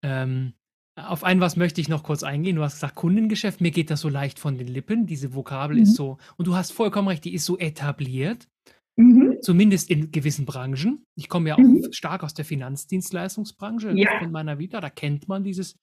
Ähm, 0.03 0.55
auf 0.97 1.23
ein 1.23 1.41
was 1.41 1.57
möchte 1.57 1.81
ich 1.81 1.89
noch 1.89 2.03
kurz 2.03 2.25
eingehen. 2.25 2.57
Du 2.57 2.63
hast 2.63 2.75
gesagt, 2.75 2.97
Kundengeschäft, 2.97 3.61
mir 3.61 3.71
geht 3.71 3.91
das 3.91 4.01
so 4.01 4.09
leicht 4.09 4.41
von 4.41 4.59
den 4.59 4.67
Lippen. 4.67 5.07
Diese 5.07 5.33
Vokabel 5.33 5.77
mhm. 5.77 5.83
ist 5.85 5.95
so, 5.95 6.19
und 6.37 6.49
du 6.49 6.57
hast 6.57 6.73
vollkommen 6.73 7.09
recht, 7.09 7.25
die 7.25 7.35
ist 7.35 7.45
so 7.45 7.57
etabliert. 7.57 8.49
Mhm. 8.97 9.37
Zumindest 9.41 9.89
in 9.89 10.11
gewissen 10.11 10.45
Branchen. 10.45 11.05
Ich 11.15 11.29
komme 11.29 11.51
ja 11.51 11.55
auch 11.55 11.59
mhm. 11.59 11.87
stark 11.93 12.25
aus 12.25 12.35
der 12.35 12.45
Finanzdienstleistungsbranche 12.45 13.93
ja. 13.95 14.19
von 14.19 14.33
meiner 14.33 14.59
Vita. 14.59 14.81
Da 14.81 14.91
kennt 14.91 15.29
man 15.29 15.45
dieses 15.45 15.79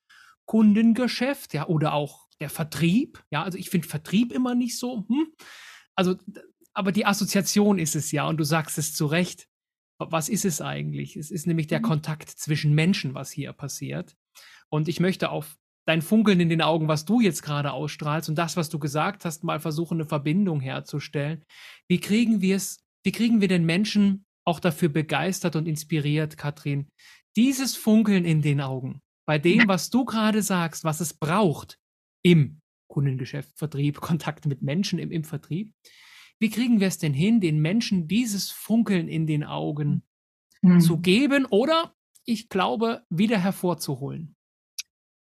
Kundengeschäft, 0.46 1.54
ja, 1.54 1.68
oder 1.68 1.94
auch 1.94 2.28
der 2.42 2.50
Vertrieb. 2.50 3.24
Ja, 3.32 3.44
also 3.44 3.58
ich 3.58 3.70
finde 3.70 3.88
Vertrieb 3.88 4.34
immer 4.34 4.54
nicht 4.54 4.78
so. 4.78 5.06
Hm 5.08 5.28
also, 5.96 6.16
aber 6.74 6.92
die 6.92 7.06
Assoziation 7.06 7.80
ist 7.80 7.96
es 7.96 8.12
ja 8.12 8.28
und 8.28 8.38
du 8.38 8.44
sagst 8.44 8.78
es 8.78 8.94
zu 8.94 9.06
Recht. 9.06 9.48
Was 9.98 10.28
ist 10.28 10.44
es 10.44 10.60
eigentlich? 10.60 11.16
Es 11.16 11.32
ist 11.32 11.48
nämlich 11.48 11.68
der 11.68 11.80
mhm. 11.80 11.84
Kontakt 11.84 12.30
zwischen 12.30 12.74
Menschen, 12.74 13.14
was 13.14 13.32
hier 13.32 13.54
passiert. 13.54 14.16
Und 14.70 14.90
ich 14.90 15.00
möchte 15.00 15.30
auf 15.30 15.56
dein 15.86 16.02
Funkeln 16.02 16.40
in 16.40 16.50
den 16.50 16.62
Augen, 16.62 16.88
was 16.88 17.06
du 17.06 17.22
jetzt 17.22 17.44
gerade 17.44 17.72
ausstrahlst 17.72 18.28
und 18.28 18.36
das, 18.36 18.58
was 18.58 18.70
du 18.70 18.80
gesagt 18.80 19.24
hast, 19.24 19.44
mal 19.44 19.60
versuchen, 19.60 19.96
eine 19.96 20.08
Verbindung 20.08 20.60
herzustellen. 20.60 21.46
Wie 21.88 22.00
kriegen 22.00 22.42
wir 22.42 22.58
es, 22.58 22.80
wie 23.04 23.12
kriegen 23.12 23.40
wir 23.40 23.48
den 23.48 23.66
Menschen 23.66 24.26
auch 24.46 24.60
dafür 24.60 24.90
begeistert 24.90 25.56
und 25.56 25.68
inspiriert, 25.68 26.38
Katrin, 26.38 26.90
dieses 27.36 27.76
Funkeln 27.76 28.26
in 28.26 28.42
den 28.42 28.62
Augen, 28.62 29.02
bei 29.28 29.40
dem, 29.40 29.68
was 29.68 29.90
du 29.90 30.06
gerade 30.06 30.42
sagst, 30.42 30.84
was 30.84 31.00
es 31.00 31.14
braucht 31.14 31.78
im 32.24 32.62
Kundengeschäft, 32.96 33.58
Vertrieb, 33.58 34.00
Kontakt 34.00 34.46
mit 34.46 34.62
Menschen 34.62 35.00
im, 35.00 35.12
im 35.12 35.26
Vertrieb. 35.26 35.74
Wie 36.40 36.50
kriegen 36.50 36.80
wir 36.80 36.88
es 36.88 36.98
denn 36.98 37.14
hin, 37.14 37.42
den 37.42 37.60
Menschen 37.60 38.08
dieses 38.08 38.52
Funkeln 38.52 39.10
in 39.10 39.28
den 39.28 39.44
Augen 39.44 40.04
mhm. 40.62 40.80
zu 40.80 41.00
geben 41.00 41.46
oder, 41.46 41.94
ich 42.24 42.48
glaube, 42.48 43.04
wieder 43.10 43.38
hervorzuholen? 43.38 44.38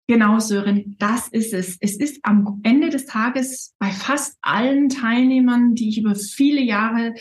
Genau, 0.07 0.39
Sören, 0.39 0.95
das 1.01 1.27
ist 1.27 1.53
es. 1.53 1.79
Es 1.81 1.97
ist 1.97 2.21
am 2.23 2.61
Ende 2.63 2.91
des 2.91 3.07
Tages 3.07 3.75
bei 3.81 3.91
fast 3.91 4.39
allen 4.41 4.89
Teilnehmern, 4.89 5.75
die 5.75 5.89
ich 5.89 5.99
über 5.99 6.15
viele 6.15 6.63
Jahre 6.63 7.13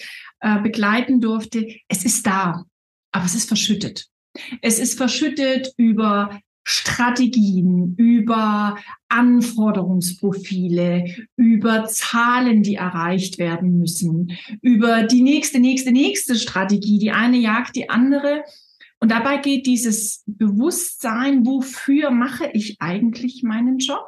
äh, 0.41 0.61
begleiten 0.61 1.19
durfte, 1.19 1.67
es 1.87 2.05
ist 2.05 2.27
da, 2.27 2.63
aber 3.11 3.25
es 3.25 3.33
ist 3.33 3.47
verschüttet. 3.47 4.05
Es 4.61 4.77
ist 4.77 4.99
verschüttet 4.99 5.73
über 5.77 6.39
Strategien, 6.69 7.95
über 7.95 8.75
Anforderungsprofile, 9.07 11.05
über 11.37 11.85
Zahlen, 11.85 12.61
die 12.61 12.75
erreicht 12.75 13.37
werden 13.37 13.77
müssen, 13.79 14.37
über 14.61 15.03
die 15.03 15.21
nächste, 15.21 15.61
nächste, 15.61 15.93
nächste 15.93 16.35
Strategie. 16.35 16.99
Die 16.99 17.11
eine 17.11 17.37
jagt 17.37 17.77
die 17.77 17.89
andere. 17.89 18.43
Und 18.99 19.11
dabei 19.11 19.37
geht 19.37 19.65
dieses 19.65 20.23
Bewusstsein, 20.25 21.45
wofür 21.45 22.11
mache 22.11 22.49
ich 22.51 22.75
eigentlich 22.81 23.43
meinen 23.43 23.77
Job? 23.77 24.03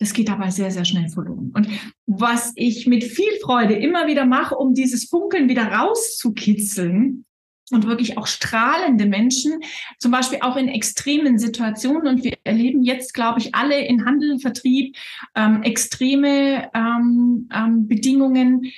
Das 0.00 0.12
geht 0.12 0.28
dabei 0.28 0.50
sehr, 0.50 0.72
sehr 0.72 0.84
schnell 0.84 1.08
verloren. 1.08 1.52
Und 1.54 1.68
was 2.06 2.52
ich 2.56 2.88
mit 2.88 3.04
viel 3.04 3.38
Freude 3.44 3.74
immer 3.74 4.08
wieder 4.08 4.26
mache, 4.26 4.56
um 4.56 4.74
dieses 4.74 5.04
Funkeln 5.04 5.48
wieder 5.48 5.66
rauszukitzeln, 5.66 7.26
und 7.70 7.86
wirklich 7.86 8.18
auch 8.18 8.26
strahlende 8.26 9.06
Menschen, 9.06 9.60
zum 9.98 10.10
Beispiel 10.10 10.38
auch 10.42 10.56
in 10.56 10.68
extremen 10.68 11.38
Situationen. 11.38 12.06
Und 12.06 12.24
wir 12.24 12.36
erleben 12.44 12.82
jetzt, 12.82 13.14
glaube 13.14 13.40
ich, 13.40 13.54
alle 13.54 13.84
in 13.84 14.04
Handel, 14.04 14.38
Vertrieb 14.38 14.96
ähm, 15.34 15.62
extreme 15.62 16.70
ähm, 16.74 17.48
ähm, 17.54 17.86
Bedingungen, 17.86 18.72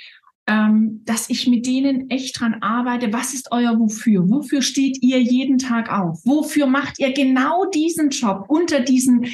ähm, 0.47 1.03
dass 1.05 1.31
ich 1.31 1.47
mit 1.47 1.67
denen 1.67 2.11
echt 2.11 2.41
dran 2.41 2.55
arbeite. 2.63 3.13
Was 3.13 3.33
ist 3.33 3.53
euer 3.53 3.79
Wofür? 3.79 4.29
Wofür 4.29 4.61
steht 4.61 5.03
ihr 5.03 5.21
jeden 5.21 5.59
Tag 5.59 5.93
auf? 5.93 6.21
Wofür 6.25 6.67
macht 6.67 6.99
ihr 6.99 7.13
genau 7.13 7.67
diesen 7.71 8.11
Job 8.11 8.47
unter 8.49 8.81
diesen 8.81 9.27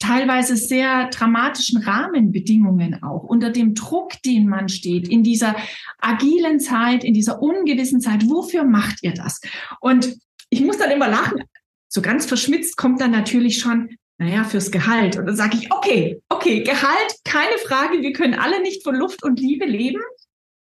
teilweise 0.00 0.56
sehr 0.56 1.08
dramatischen 1.10 1.82
Rahmenbedingungen 1.82 3.02
auch, 3.02 3.22
unter 3.22 3.50
dem 3.50 3.74
Druck, 3.74 4.20
den 4.24 4.48
man 4.48 4.68
steht, 4.68 5.06
in 5.06 5.22
dieser 5.22 5.54
agilen 6.00 6.58
Zeit, 6.58 7.04
in 7.04 7.14
dieser 7.14 7.40
ungewissen 7.40 8.00
Zeit. 8.00 8.28
Wofür 8.28 8.64
macht 8.64 9.02
ihr 9.02 9.14
das? 9.14 9.40
Und 9.80 10.16
ich 10.48 10.62
muss 10.62 10.78
dann 10.78 10.90
immer 10.90 11.08
lachen. 11.08 11.44
So 11.88 12.02
ganz 12.02 12.26
verschmitzt 12.26 12.76
kommt 12.76 13.00
dann 13.00 13.10
natürlich 13.10 13.58
schon, 13.58 13.90
naja, 14.18 14.44
fürs 14.44 14.70
Gehalt. 14.70 15.16
Und 15.16 15.26
dann 15.26 15.36
sage 15.36 15.56
ich, 15.56 15.72
okay, 15.72 16.20
okay, 16.28 16.62
Gehalt, 16.62 17.14
keine 17.24 17.58
Frage, 17.66 18.00
wir 18.00 18.12
können 18.12 18.34
alle 18.34 18.60
nicht 18.62 18.82
von 18.82 18.94
Luft 18.94 19.22
und 19.22 19.38
Liebe 19.38 19.66
leben. 19.66 20.00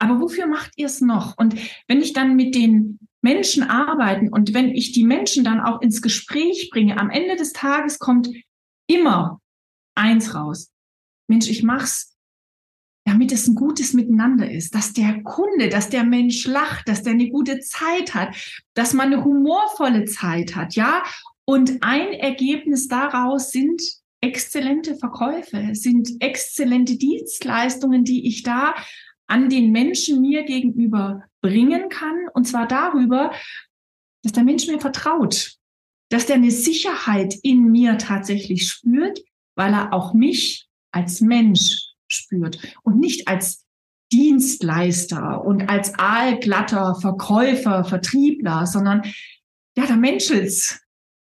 Aber 0.00 0.20
wofür 0.20 0.46
macht 0.46 0.72
ihr 0.76 0.86
es 0.86 1.00
noch? 1.00 1.36
Und 1.36 1.54
wenn 1.86 2.00
ich 2.00 2.12
dann 2.12 2.36
mit 2.36 2.54
den 2.54 2.98
Menschen 3.20 3.64
arbeiten 3.64 4.28
und 4.32 4.54
wenn 4.54 4.70
ich 4.70 4.92
die 4.92 5.04
Menschen 5.04 5.44
dann 5.44 5.60
auch 5.60 5.82
ins 5.82 6.02
Gespräch 6.02 6.70
bringe, 6.72 6.98
am 6.98 7.10
Ende 7.10 7.36
des 7.36 7.52
Tages 7.52 7.98
kommt 7.98 8.28
immer 8.88 9.40
eins 9.94 10.34
raus. 10.34 10.72
Mensch, 11.28 11.48
ich 11.48 11.62
mach's, 11.62 12.16
damit 13.04 13.32
es 13.32 13.46
ein 13.46 13.54
gutes 13.54 13.94
Miteinander 13.94 14.50
ist, 14.50 14.74
dass 14.74 14.92
der 14.92 15.22
Kunde, 15.22 15.68
dass 15.68 15.88
der 15.88 16.04
Mensch 16.04 16.46
lacht, 16.46 16.88
dass 16.88 17.02
der 17.02 17.12
eine 17.12 17.30
gute 17.30 17.60
Zeit 17.60 18.14
hat, 18.14 18.36
dass 18.74 18.92
man 18.92 19.12
eine 19.12 19.24
humorvolle 19.24 20.04
Zeit 20.04 20.56
hat, 20.56 20.74
ja. 20.74 21.02
Und 21.44 21.82
ein 21.82 22.12
Ergebnis 22.12 22.88
daraus 22.88 23.50
sind 23.50 23.80
exzellente 24.20 24.96
Verkäufe, 24.96 25.70
sind 25.74 26.20
exzellente 26.20 26.96
Dienstleistungen, 26.96 28.04
die 28.04 28.26
ich 28.26 28.42
da 28.42 28.74
an 29.26 29.48
den 29.48 29.72
Menschen 29.72 30.20
mir 30.20 30.42
gegenüber 30.44 31.24
bringen 31.40 31.88
kann. 31.88 32.28
Und 32.34 32.46
zwar 32.46 32.66
darüber, 32.66 33.32
dass 34.22 34.32
der 34.32 34.44
Mensch 34.44 34.66
mir 34.66 34.80
vertraut, 34.80 35.57
dass 36.10 36.26
der 36.26 36.36
eine 36.36 36.50
Sicherheit 36.50 37.34
in 37.42 37.70
mir 37.70 37.98
tatsächlich 37.98 38.68
spürt, 38.68 39.20
weil 39.56 39.72
er 39.72 39.92
auch 39.92 40.14
mich 40.14 40.68
als 40.90 41.20
Mensch 41.20 41.92
spürt 42.06 42.58
und 42.82 42.98
nicht 42.98 43.28
als 43.28 43.66
Dienstleister 44.12 45.44
und 45.44 45.68
als 45.68 45.98
aalglatter 45.98 46.94
Verkäufer, 46.94 47.84
Vertriebler, 47.84 48.66
sondern 48.66 49.02
ja, 49.76 49.86
der 49.86 49.96
Menschels. 49.96 50.80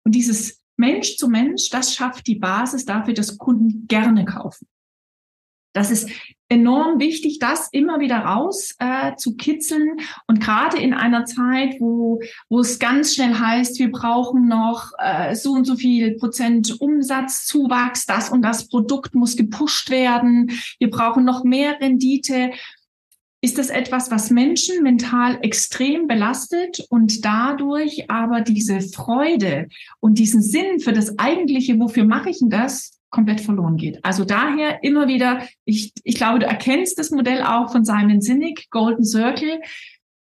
Und 0.05 0.15
dieses 0.15 0.63
Mensch 0.77 1.17
zu 1.17 1.29
Mensch, 1.29 1.69
das 1.69 1.95
schafft 1.95 2.27
die 2.27 2.37
Basis 2.37 2.87
dafür, 2.87 3.13
dass 3.13 3.37
Kunden 3.37 3.87
gerne 3.87 4.25
kaufen. 4.25 4.67
Das 5.75 5.91
ist 5.91 6.11
enorm 6.51 6.99
wichtig, 6.99 7.39
das 7.39 7.69
immer 7.71 8.01
wieder 8.01 8.19
raus 8.19 8.75
äh, 8.79 9.15
zu 9.17 9.37
kitzeln. 9.37 10.01
Und 10.27 10.41
gerade 10.41 10.79
in 10.79 10.93
einer 10.93 11.25
Zeit, 11.25 11.77
wo, 11.79 12.21
wo 12.51 12.61
es 12.61 12.79
ganz 12.79 13.15
schnell 13.15 13.35
heißt, 13.35 13.79
wir 13.79 13.91
brauchen 13.91 14.49
noch 14.49 14.91
äh, 14.99 15.35
so 15.35 15.53
und 15.53 15.65
so 15.65 15.77
viel 15.77 16.17
Prozent 16.17 16.81
Umsatzzuwachs, 16.81 18.05
das 18.05 18.31
und 18.31 18.43
das 18.43 18.69
Produkt 18.69 19.15
muss 19.15 19.37
gepusht 19.37 19.91
werden, 19.91 20.51
wir 20.79 20.91
brauchen 20.91 21.25
noch 21.25 21.45
mehr 21.45 21.81
Rendite, 21.81 22.51
ist 23.43 23.57
das 23.57 23.71
etwas, 23.71 24.11
was 24.11 24.31
Menschen 24.31 24.83
mental 24.83 25.39
extrem 25.43 26.07
belastet 26.07 26.85
und 26.91 27.25
dadurch 27.25 28.11
aber 28.11 28.43
diese 28.43 28.81
Freude 28.81 29.69
und 30.01 30.19
diesen 30.19 30.43
Sinn 30.43 30.81
für 30.81 30.93
das 30.93 31.19
eigentliche, 31.19 31.79
wofür 31.79 32.05
mache 32.05 32.29
ich 32.29 32.41
denn 32.41 32.51
das, 32.51 33.00
komplett 33.11 33.41
verloren 33.41 33.77
geht. 33.77 34.05
Also 34.05 34.25
daher 34.25 34.83
immer 34.83 35.09
wieder, 35.09 35.47
ich, 35.65 35.93
ich 36.05 36.15
glaube, 36.15 36.39
du 36.39 36.47
erkennst 36.47 36.99
das 36.99 37.11
Modell 37.11 37.43
auch 37.43 37.71
von 37.71 37.85
Simon 37.85 38.21
Sinek, 38.21 38.71
Golden 38.71 39.05
Circle. 39.05 39.61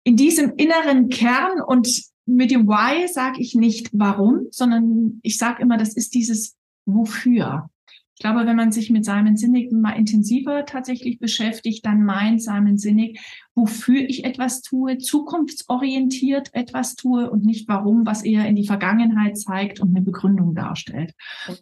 In 0.04 0.16
diesem 0.16 0.54
inneren 0.56 1.10
Kern 1.10 1.60
und 1.62 1.90
mit 2.26 2.52
dem 2.52 2.68
Why 2.68 3.08
sage 3.08 3.42
ich 3.42 3.56
nicht 3.56 3.90
warum, 3.94 4.48
sondern 4.52 5.20
ich 5.24 5.38
sage 5.38 5.62
immer, 5.62 5.78
das 5.78 5.96
ist 5.96 6.14
dieses 6.14 6.56
Wofür. 6.86 7.70
Ich 8.18 8.24
glaube, 8.24 8.48
wenn 8.48 8.56
man 8.56 8.72
sich 8.72 8.90
mit 8.90 9.06
Simon 9.06 9.38
Sinek 9.38 9.72
mal 9.72 9.92
intensiver 9.92 10.66
tatsächlich 10.66 11.20
beschäftigt, 11.20 11.86
dann 11.86 12.04
meint 12.04 12.42
Simon 12.42 12.80
Sinek, 12.80 13.20
wofür 13.54 14.00
ich 14.00 14.26
etwas 14.26 14.64
tue, 14.64 14.98
zukunftsorientiert 14.98 16.50
etwas 16.54 16.96
tue 16.96 17.30
und 17.30 17.46
nicht 17.46 17.68
warum, 17.68 18.08
was 18.08 18.24
eher 18.24 18.48
in 18.48 18.56
die 18.56 18.66
Vergangenheit 18.66 19.38
zeigt 19.38 19.80
und 19.82 19.96
eine 19.96 20.04
Begründung 20.04 20.56
darstellt. 20.56 21.14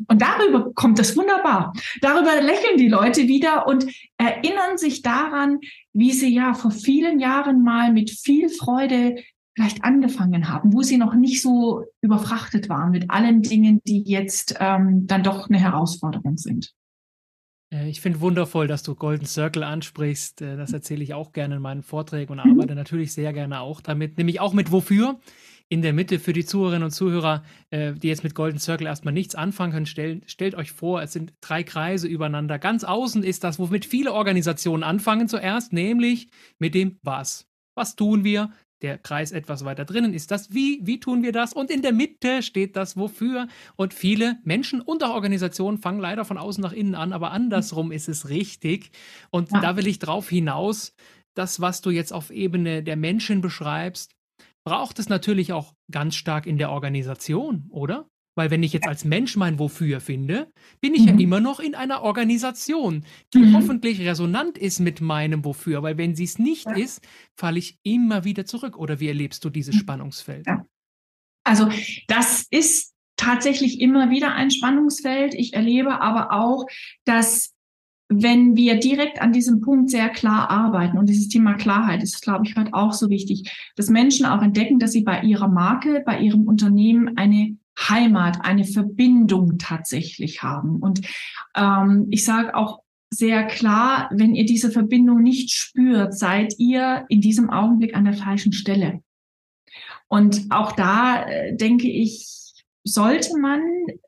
Und 0.08 0.22
darüber 0.22 0.72
kommt 0.74 0.98
das 0.98 1.18
wunderbar. 1.18 1.74
Darüber 2.00 2.42
lächeln 2.42 2.78
die 2.78 2.88
Leute 2.88 3.28
wieder 3.28 3.68
und 3.68 3.86
erinnern 4.18 4.78
sich 4.78 5.02
daran, 5.02 5.60
wie 5.92 6.14
sie 6.14 6.34
ja 6.34 6.54
vor 6.54 6.72
vielen 6.72 7.20
Jahren 7.20 7.64
mal 7.64 7.92
mit 7.92 8.12
viel 8.12 8.48
Freude 8.48 9.18
vielleicht 9.56 9.84
angefangen 9.84 10.50
haben, 10.50 10.74
wo 10.74 10.82
sie 10.82 10.98
noch 10.98 11.16
nicht 11.16 11.42
so 11.42 11.86
überfrachtet 12.02 12.70
waren 12.70 12.92
mit 12.92 13.10
allen 13.10 13.42
Dingen, 13.42 13.82
die 13.88 14.04
jetzt 14.04 14.56
ähm, 14.60 15.08
dann 15.08 15.24
doch 15.24 15.50
eine 15.50 15.60
Herausforderung 15.60 16.38
sind. 16.38 16.74
Äh, 17.72 17.90
ich 17.90 18.02
finde 18.02 18.20
wundervoll, 18.22 18.68
dass 18.68 18.84
du 18.84 18.96
Golden 18.96 19.26
Circle 19.26 19.64
ansprichst. 19.64 20.42
Äh, 20.42 20.58
das 20.58 20.74
erzähle 20.74 21.04
ich 21.04 21.14
auch 21.14 21.32
gerne 21.32 21.56
in 21.56 21.62
meinen 21.62 21.84
Vorträgen 21.84 22.34
und 22.34 22.40
arbeite 22.40 22.74
mhm. 22.74 22.78
natürlich 22.78 23.14
sehr 23.14 23.34
gerne 23.34 23.62
auch 23.62 23.82
damit, 23.82 24.18
nämlich 24.18 24.40
auch 24.40 24.54
mit 24.54 24.72
Wofür. 24.72 25.20
In 25.68 25.82
der 25.82 25.94
Mitte 25.94 26.20
für 26.20 26.32
die 26.32 26.46
Zuhörerinnen 26.46 26.84
und 26.84 26.92
Zuhörer, 26.92 27.44
äh, 27.72 27.94
die 27.94 28.08
jetzt 28.08 28.24
mit 28.24 28.36
Golden 28.36 28.60
Circle 28.60 28.86
erstmal 28.86 29.16
nichts 29.16 29.34
anfangen 29.34 29.72
können, 29.74 29.88
stellt, 29.88 30.30
stellt 30.30 30.54
euch 30.54 30.72
vor, 30.72 31.02
es 31.02 31.14
sind 31.14 31.34
drei 31.42 31.64
Kreise 31.64 32.08
übereinander. 32.08 32.60
Ganz 32.60 32.84
außen 32.84 33.24
ist 33.24 33.44
das, 33.44 33.58
womit 33.58 33.86
viele 33.86 34.14
Organisationen 34.14 34.84
anfangen 34.84 35.28
zuerst, 35.28 35.74
nämlich 35.74 36.30
mit 36.60 36.76
dem 36.76 37.00
Was. 37.02 37.48
Was 37.74 37.96
tun 37.96 38.24
wir? 38.24 38.52
Der 38.82 38.98
Kreis 38.98 39.32
etwas 39.32 39.66
weiter 39.66 39.86
drinnen 39.86 40.14
ist 40.14 40.32
das 40.32 40.54
Wie, 40.54 40.80
wie 40.84 41.00
tun 41.00 41.24
wir 41.24 41.32
das? 41.32 41.54
Und 41.54 41.72
in 41.72 41.82
der 41.82 41.94
Mitte 41.94 42.44
steht 42.44 42.76
das 42.76 42.98
Wofür. 42.98 43.48
Und 43.76 43.94
viele 43.94 44.38
Menschen 44.44 44.82
und 44.82 45.04
auch 45.04 45.14
Organisationen 45.14 45.78
fangen 45.78 46.00
leider 46.00 46.26
von 46.26 46.38
außen 46.38 46.62
nach 46.62 46.74
innen 46.74 46.96
an, 46.96 47.14
aber 47.14 47.32
andersrum 47.32 47.92
ist 47.92 48.10
es 48.10 48.30
richtig. 48.30 48.92
Und 49.30 49.52
ja. 49.52 49.62
da 49.62 49.78
will 49.78 49.88
ich 49.88 50.00
drauf 50.00 50.30
hinaus, 50.30 50.94
das, 51.36 51.60
was 51.60 51.82
du 51.82 51.90
jetzt 51.90 52.14
auf 52.14 52.32
Ebene 52.32 52.84
der 52.84 52.96
Menschen 52.96 53.42
beschreibst, 53.42 54.16
braucht 54.64 55.00
es 55.00 55.10
natürlich 55.10 55.54
auch 55.54 55.74
ganz 55.92 56.16
stark 56.16 56.48
in 56.48 56.58
der 56.58 56.72
Organisation, 56.72 57.68
oder? 57.70 58.08
Weil 58.36 58.52
wenn 58.52 58.64
ich 58.64 58.74
jetzt 58.74 58.88
als 58.88 59.06
Mensch 59.06 59.38
mein 59.38 59.60
Wofür 59.60 60.02
finde, 60.02 60.52
bin 60.82 60.94
ich 60.94 61.04
mhm. 61.04 61.08
ja 61.08 61.16
immer 61.20 61.40
noch 61.40 61.60
in 61.60 61.74
einer 61.74 62.02
Organisation, 62.02 63.06
die 63.34 63.40
mhm. 63.40 63.56
hoffentlich 63.56 64.02
resonant 64.02 64.58
ist 64.58 64.80
mit 64.80 65.02
meinem 65.02 65.46
Wofür. 65.46 65.82
Weil 65.84 65.98
wenn 65.98 66.16
sie 66.16 66.26
es 66.26 66.38
nicht 66.38 66.66
ja. 66.66 66.76
ist, 66.76 67.02
falle 67.36 67.60
ich 67.60 67.80
immer 67.84 68.26
wieder 68.26 68.46
zurück. 68.46 68.78
Oder 68.78 69.00
wie 69.00 69.08
erlebst 69.08 69.44
du 69.46 69.50
dieses 69.50 69.76
mhm. 69.76 69.80
Spannungsfeld? 69.80 70.48
Ja. 70.48 70.66
Also 71.46 71.70
das 72.08 72.46
ist 72.52 72.94
tatsächlich 73.18 73.80
immer 73.80 74.10
wieder 74.10 74.34
ein 74.34 74.52
Spannungsfeld. 74.52 75.34
Ich 75.34 75.54
erlebe 75.54 76.02
aber 76.02 76.34
auch, 76.34 76.66
dass 77.06 77.54
wenn 78.10 78.56
wir 78.56 78.80
direkt 78.80 79.22
an 79.22 79.32
diesem 79.32 79.62
Punkt 79.62 79.90
sehr 79.90 80.10
klar 80.10 80.50
arbeiten 80.52 80.98
und 80.98 81.08
dieses 81.08 81.28
Thema 81.28 81.56
Klarheit 81.56 82.04
ist, 82.04 82.22
glaube 82.22 82.46
ich, 82.46 82.56
heute 82.56 82.74
auch 82.74 82.94
so 82.94 83.10
wichtig, 83.10 83.52
dass 83.76 83.90
Menschen 83.90 84.26
auch 84.26 84.42
entdecken, 84.42 84.78
dass 84.78 84.92
sie 84.92 85.02
bei 85.02 85.22
ihrer 85.22 85.48
Marke, 85.48 86.04
bei 86.06 86.20
ihrem 86.20 86.48
Unternehmen 86.48 87.18
eine 87.18 87.58
Heimat, 87.78 88.40
eine 88.42 88.64
Verbindung 88.64 89.58
tatsächlich 89.58 90.44
haben. 90.44 90.78
Und 90.78 91.02
ähm, 91.56 92.08
ich 92.12 92.24
sage 92.24 92.56
auch 92.56 92.80
sehr 93.10 93.46
klar, 93.46 94.10
wenn 94.14 94.36
ihr 94.36 94.46
diese 94.46 94.72
Verbindung 94.72 95.22
nicht 95.22 95.52
spürt, 95.52 96.18
seid 96.18 96.56
ihr 96.58 97.06
in 97.10 97.22
diesem 97.22 97.50
Augenblick 97.50 97.96
an 97.96 98.06
der 98.06 98.14
falschen 98.14 98.54
Stelle. 98.54 99.02
Und 100.08 100.46
auch 100.50 100.74
da 100.74 101.24
äh, 101.24 101.56
denke 101.56 101.90
ich, 101.90 102.36
sollte 102.88 103.38
man 103.40 103.62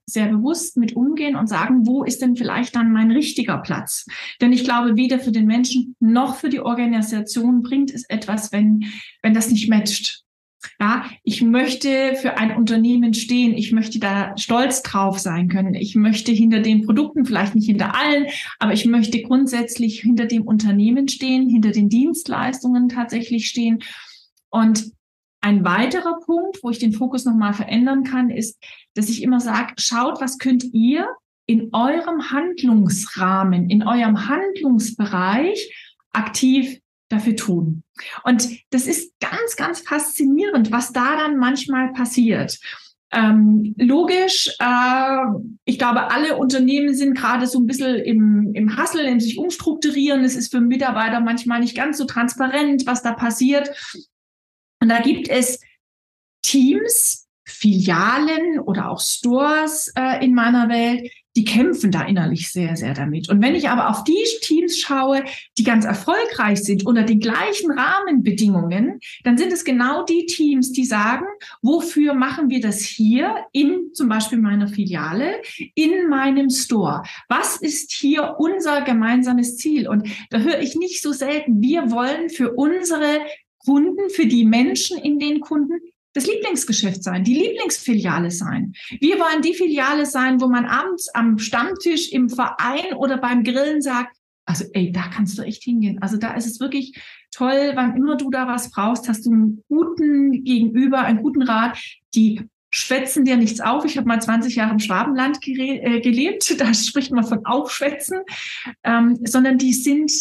sehr 0.06 0.28
bewusst 0.28 0.78
mit 0.78 0.96
umgehen 0.96 1.36
und 1.36 1.48
sagen, 1.48 1.88
wo 1.88 2.04
ist 2.04 2.22
denn 2.22 2.36
vielleicht 2.36 2.76
dann 2.76 2.94
mein 2.94 3.12
richtiger 3.12 3.58
Platz? 3.58 4.06
Denn 4.40 4.54
ich 4.54 4.64
glaube, 4.64 4.96
weder 4.96 5.20
für 5.20 5.32
den 5.32 5.48
Menschen 5.48 5.96
noch 6.00 6.36
für 6.36 6.50
die 6.50 6.60
Organisation 6.60 7.64
bringt 7.64 7.92
es 7.92 8.08
etwas, 8.08 8.52
wenn, 8.52 8.86
wenn 9.24 9.34
das 9.34 9.50
nicht 9.50 9.68
matcht. 9.68 10.24
Ja, 10.80 11.06
ich 11.24 11.42
möchte 11.42 12.16
für 12.16 12.38
ein 12.38 12.56
Unternehmen 12.56 13.14
stehen. 13.14 13.54
Ich 13.56 13.72
möchte 13.72 14.00
da 14.00 14.36
stolz 14.38 14.82
drauf 14.82 15.20
sein 15.20 15.50
können. 15.50 15.76
Ich 15.76 15.96
möchte 15.96 16.32
hinter 16.32 16.60
den 16.60 16.86
Produkten, 16.86 17.26
vielleicht 17.26 17.56
nicht 17.56 17.68
hinter 17.68 17.96
allen, 17.96 18.28
aber 18.60 18.74
ich 18.74 18.86
möchte 18.86 19.22
grundsätzlich 19.22 20.02
hinter 20.02 20.26
dem 20.26 20.44
Unternehmen 20.44 21.08
stehen, 21.08 21.50
hinter 21.50 21.72
den 21.72 21.90
Dienstleistungen 21.90 22.90
tatsächlich 22.90 23.48
stehen. 23.48 23.80
Und 24.50 24.92
ein 25.42 25.64
weiterer 25.64 26.20
Punkt, 26.26 26.60
wo 26.64 26.70
ich 26.70 26.80
den 26.80 26.94
Fokus 26.94 27.26
nochmal 27.26 27.54
verändern 27.54 28.04
kann, 28.04 28.30
ist, 28.30 28.58
dass 28.96 29.10
ich 29.10 29.22
immer 29.22 29.40
sage, 29.40 29.74
schaut, 29.78 30.20
was 30.20 30.40
könnt 30.40 30.64
ihr 30.74 31.08
in 31.46 31.70
eurem 31.74 32.32
Handlungsrahmen, 32.32 33.70
in 33.70 33.84
eurem 33.84 34.28
Handlungsbereich 34.28 35.74
aktiv 36.12 36.80
dafür 37.10 37.36
tun. 37.36 37.84
Und 38.24 38.50
das 38.72 38.88
ist 38.88 39.14
ganz, 39.20 39.56
ganz 39.56 39.82
faszinierend, 39.82 40.72
was 40.72 40.92
da 40.92 41.16
dann 41.16 41.38
manchmal 41.38 41.92
passiert. 41.94 42.60
Ähm, 43.12 43.74
logisch, 43.78 44.54
äh, 44.60 45.18
ich 45.64 45.80
glaube, 45.80 46.12
alle 46.12 46.36
Unternehmen 46.36 46.94
sind 46.94 47.18
gerade 47.18 47.48
so 47.48 47.60
ein 47.60 47.66
bisschen 47.66 47.96
im, 47.96 48.52
im 48.54 48.78
Hustle, 48.78 49.10
im 49.10 49.22
sich 49.22 49.38
umstrukturieren. 49.38 50.26
Es 50.26 50.36
ist 50.36 50.52
für 50.52 50.60
Mitarbeiter 50.60 51.22
manchmal 51.22 51.62
nicht 51.62 51.76
ganz 51.76 51.98
so 51.98 52.06
transparent, 52.06 52.86
was 52.86 53.04
da 53.04 53.14
passiert. 53.14 53.70
Und 54.82 54.90
da 54.90 55.00
gibt 55.00 55.30
es 55.30 55.62
Teams, 56.44 57.28
Filialen 57.48 58.60
oder 58.60 58.90
auch 58.90 59.00
Stores 59.00 59.92
äh, 59.96 60.24
in 60.24 60.34
meiner 60.34 60.68
Welt, 60.68 61.10
die 61.38 61.46
kämpfen 61.46 61.92
da 61.92 62.02
innerlich 62.02 62.52
sehr, 62.52 62.76
sehr 62.76 62.96
damit. 62.96 63.30
Und 63.30 63.44
wenn 63.44 63.54
ich 63.54 63.70
aber 63.70 63.92
auf 63.92 64.04
die 64.04 64.26
Teams 64.42 64.80
schaue, 64.80 65.24
die 65.60 65.64
ganz 65.64 65.86
erfolgreich 65.86 66.64
sind 66.64 66.84
unter 66.84 67.04
den 67.04 67.20
gleichen 67.20 67.70
Rahmenbedingungen, 67.70 69.00
dann 69.24 69.38
sind 69.38 69.54
es 69.54 69.64
genau 69.64 70.04
die 70.04 70.26
Teams, 70.26 70.72
die 70.72 70.84
sagen, 70.84 71.28
wofür 71.62 72.16
machen 72.16 72.50
wir 72.50 72.60
das 72.60 72.82
hier 72.82 73.46
in 73.52 73.92
zum 73.94 74.10
Beispiel 74.10 74.40
meiner 74.40 74.68
Filiale, 74.68 75.44
in 75.76 76.10
meinem 76.10 76.50
Store? 76.50 77.04
Was 77.30 77.58
ist 77.58 77.92
hier 77.92 78.38
unser 78.40 78.82
gemeinsames 78.82 79.58
Ziel? 79.58 79.88
Und 79.88 80.10
da 80.32 80.40
höre 80.40 80.60
ich 80.60 80.76
nicht 80.76 81.04
so 81.04 81.12
selten, 81.12 81.62
wir 81.62 81.92
wollen 81.92 82.32
für 82.32 82.54
unsere 82.54 83.22
Kunden, 83.64 84.10
für 84.10 84.26
die 84.26 84.44
Menschen 84.44 84.98
in 84.98 85.20
den 85.20 85.40
Kunden 85.40 85.82
das 86.18 86.28
Lieblingsgeschäft 86.28 87.04
sein, 87.04 87.24
die 87.24 87.36
Lieblingsfiliale 87.36 88.32
sein. 88.32 88.74
Wir 89.00 89.20
wollen 89.20 89.42
die 89.42 89.54
Filiale 89.54 90.06
sein, 90.06 90.42
wo 90.42 90.48
man 90.48 90.66
abends 90.66 91.10
am 91.14 91.38
Stammtisch 91.38 92.12
im 92.12 92.30
Verein 92.30 92.94
oder 92.96 93.18
beim 93.18 93.44
Grillen 93.44 93.82
sagt, 93.82 94.18
also 94.46 94.66
ey, 94.74 94.92
da 94.92 95.10
kannst 95.10 95.38
du 95.38 95.44
echt 95.44 95.64
hingehen. 95.64 96.02
Also 96.02 96.18
da 96.18 96.34
ist 96.34 96.48
es 96.48 96.60
wirklich 96.60 97.00
toll, 97.32 97.74
wann 97.76 97.96
immer 97.96 98.16
du 98.16 98.32
da 98.32 98.48
was 98.48 98.72
brauchst, 98.72 99.08
hast 99.08 99.26
du 99.26 99.32
einen 99.32 99.64
guten 99.68 100.44
Gegenüber, 100.44 101.02
einen 101.02 101.22
guten 101.22 101.44
Rat. 101.44 101.78
Die 102.16 102.42
schwätzen 102.72 103.26
dir 103.26 103.38
nichts 103.38 103.60
auf. 103.60 103.86
Ich 103.86 103.98
habe 103.98 104.08
mal 104.08 104.22
20 104.22 104.56
Jahre 104.56 104.72
im 104.72 104.80
Schwabenland 104.80 105.38
äh, 105.46 106.00
gelebt, 106.00 106.56
da 106.60 106.74
spricht 106.74 107.12
man 107.12 107.26
von 107.26 107.46
Aufschwätzen, 107.46 108.22
ähm, 108.84 109.20
sondern 109.24 109.58
die 109.58 109.74
sind 109.74 110.12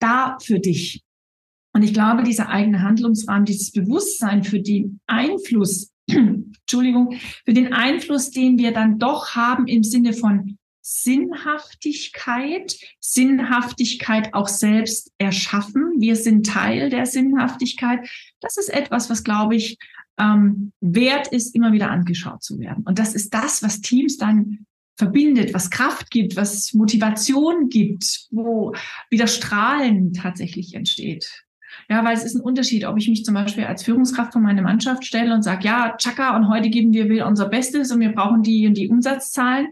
da 0.00 0.38
für 0.42 0.58
dich. 0.58 1.05
Und 1.76 1.82
ich 1.82 1.92
glaube, 1.92 2.22
dieser 2.22 2.48
eigene 2.48 2.80
Handlungsrahmen, 2.80 3.44
dieses 3.44 3.70
Bewusstsein 3.70 4.44
für 4.44 4.60
den 4.60 4.98
Einfluss, 5.06 5.92
Entschuldigung, 6.06 7.18
für 7.44 7.52
den 7.52 7.74
Einfluss, 7.74 8.30
den 8.30 8.56
wir 8.56 8.72
dann 8.72 8.98
doch 8.98 9.34
haben 9.34 9.66
im 9.66 9.82
Sinne 9.82 10.14
von 10.14 10.56
Sinnhaftigkeit, 10.80 12.78
Sinnhaftigkeit 12.98 14.32
auch 14.32 14.48
selbst 14.48 15.12
erschaffen. 15.18 15.96
Wir 15.98 16.16
sind 16.16 16.46
Teil 16.46 16.88
der 16.88 17.04
Sinnhaftigkeit. 17.04 18.08
Das 18.40 18.56
ist 18.56 18.70
etwas, 18.70 19.10
was, 19.10 19.22
glaube 19.22 19.56
ich, 19.56 19.76
ähm, 20.18 20.72
wert 20.80 21.28
ist, 21.28 21.54
immer 21.54 21.74
wieder 21.74 21.90
angeschaut 21.90 22.42
zu 22.42 22.58
werden. 22.58 22.84
Und 22.86 22.98
das 22.98 23.14
ist 23.14 23.34
das, 23.34 23.62
was 23.62 23.82
Teams 23.82 24.16
dann 24.16 24.64
verbindet, 24.96 25.52
was 25.52 25.68
Kraft 25.68 26.10
gibt, 26.10 26.36
was 26.36 26.72
Motivation 26.72 27.68
gibt, 27.68 28.28
wo 28.30 28.74
wieder 29.10 29.26
Strahlen 29.26 30.14
tatsächlich 30.14 30.72
entsteht. 30.72 31.45
Ja, 31.88 32.04
weil 32.04 32.14
es 32.14 32.24
ist 32.24 32.34
ein 32.34 32.40
Unterschied, 32.40 32.84
ob 32.84 32.98
ich 32.98 33.08
mich 33.08 33.24
zum 33.24 33.34
Beispiel 33.34 33.64
als 33.64 33.84
Führungskraft 33.84 34.32
von 34.32 34.42
meiner 34.42 34.62
Mannschaft 34.62 35.04
stelle 35.04 35.32
und 35.32 35.42
sage, 35.42 35.66
ja, 35.66 35.94
tschakka, 35.96 36.36
und 36.36 36.48
heute 36.48 36.68
geben 36.68 36.92
wir 36.92 37.08
wieder 37.08 37.26
unser 37.26 37.48
Bestes 37.48 37.92
und 37.92 38.00
wir 38.00 38.12
brauchen 38.12 38.42
die 38.42 38.66
und 38.66 38.76
die 38.76 38.88
Umsatzzahlen. 38.88 39.68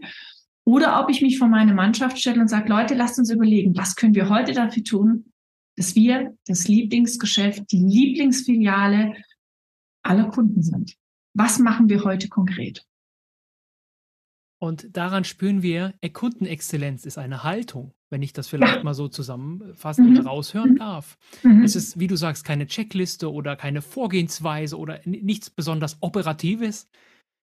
Oder 0.63 1.01
ob 1.01 1.09
ich 1.09 1.21
mich 1.21 1.37
vor 1.37 1.47
meine 1.47 1.73
Mannschaft 1.73 2.17
stelle 2.17 2.39
und 2.39 2.47
sage, 2.47 2.69
Leute, 2.69 2.95
lasst 2.95 3.19
uns 3.19 3.29
überlegen, 3.29 3.75
was 3.75 3.95
können 3.95 4.15
wir 4.15 4.29
heute 4.29 4.53
dafür 4.53 4.83
tun, 4.83 5.25
dass 5.75 5.95
wir 5.95 6.35
das 6.47 6.67
Lieblingsgeschäft, 6.67 7.71
die 7.71 7.83
Lieblingsfiliale 7.83 9.15
aller 10.03 10.29
Kunden 10.29 10.63
sind. 10.63 10.95
Was 11.33 11.59
machen 11.59 11.89
wir 11.89 12.03
heute 12.03 12.29
konkret? 12.29 12.85
Und 14.61 14.95
daran 14.95 15.25
spüren 15.25 15.61
wir, 15.61 15.93
Kundenexzellenz 16.13 17.05
ist 17.05 17.17
eine 17.17 17.43
Haltung, 17.43 17.93
wenn 18.09 18.21
ich 18.21 18.33
das 18.33 18.47
vielleicht 18.47 18.77
ja. 18.77 18.83
mal 18.83 18.93
so 18.93 19.07
zusammenfassen 19.07 20.09
mhm. 20.09 20.17
und 20.17 20.25
raushören 20.25 20.71
mhm. 20.71 20.77
darf. 20.77 21.17
Mhm. 21.43 21.63
Es 21.63 21.75
ist, 21.75 21.99
wie 21.99 22.07
du 22.07 22.15
sagst, 22.15 22.45
keine 22.45 22.67
Checkliste 22.67 23.31
oder 23.31 23.55
keine 23.55 23.81
Vorgehensweise 23.81 24.77
oder 24.77 25.01
nichts 25.05 25.49
besonders 25.49 25.97
Operatives, 26.01 26.89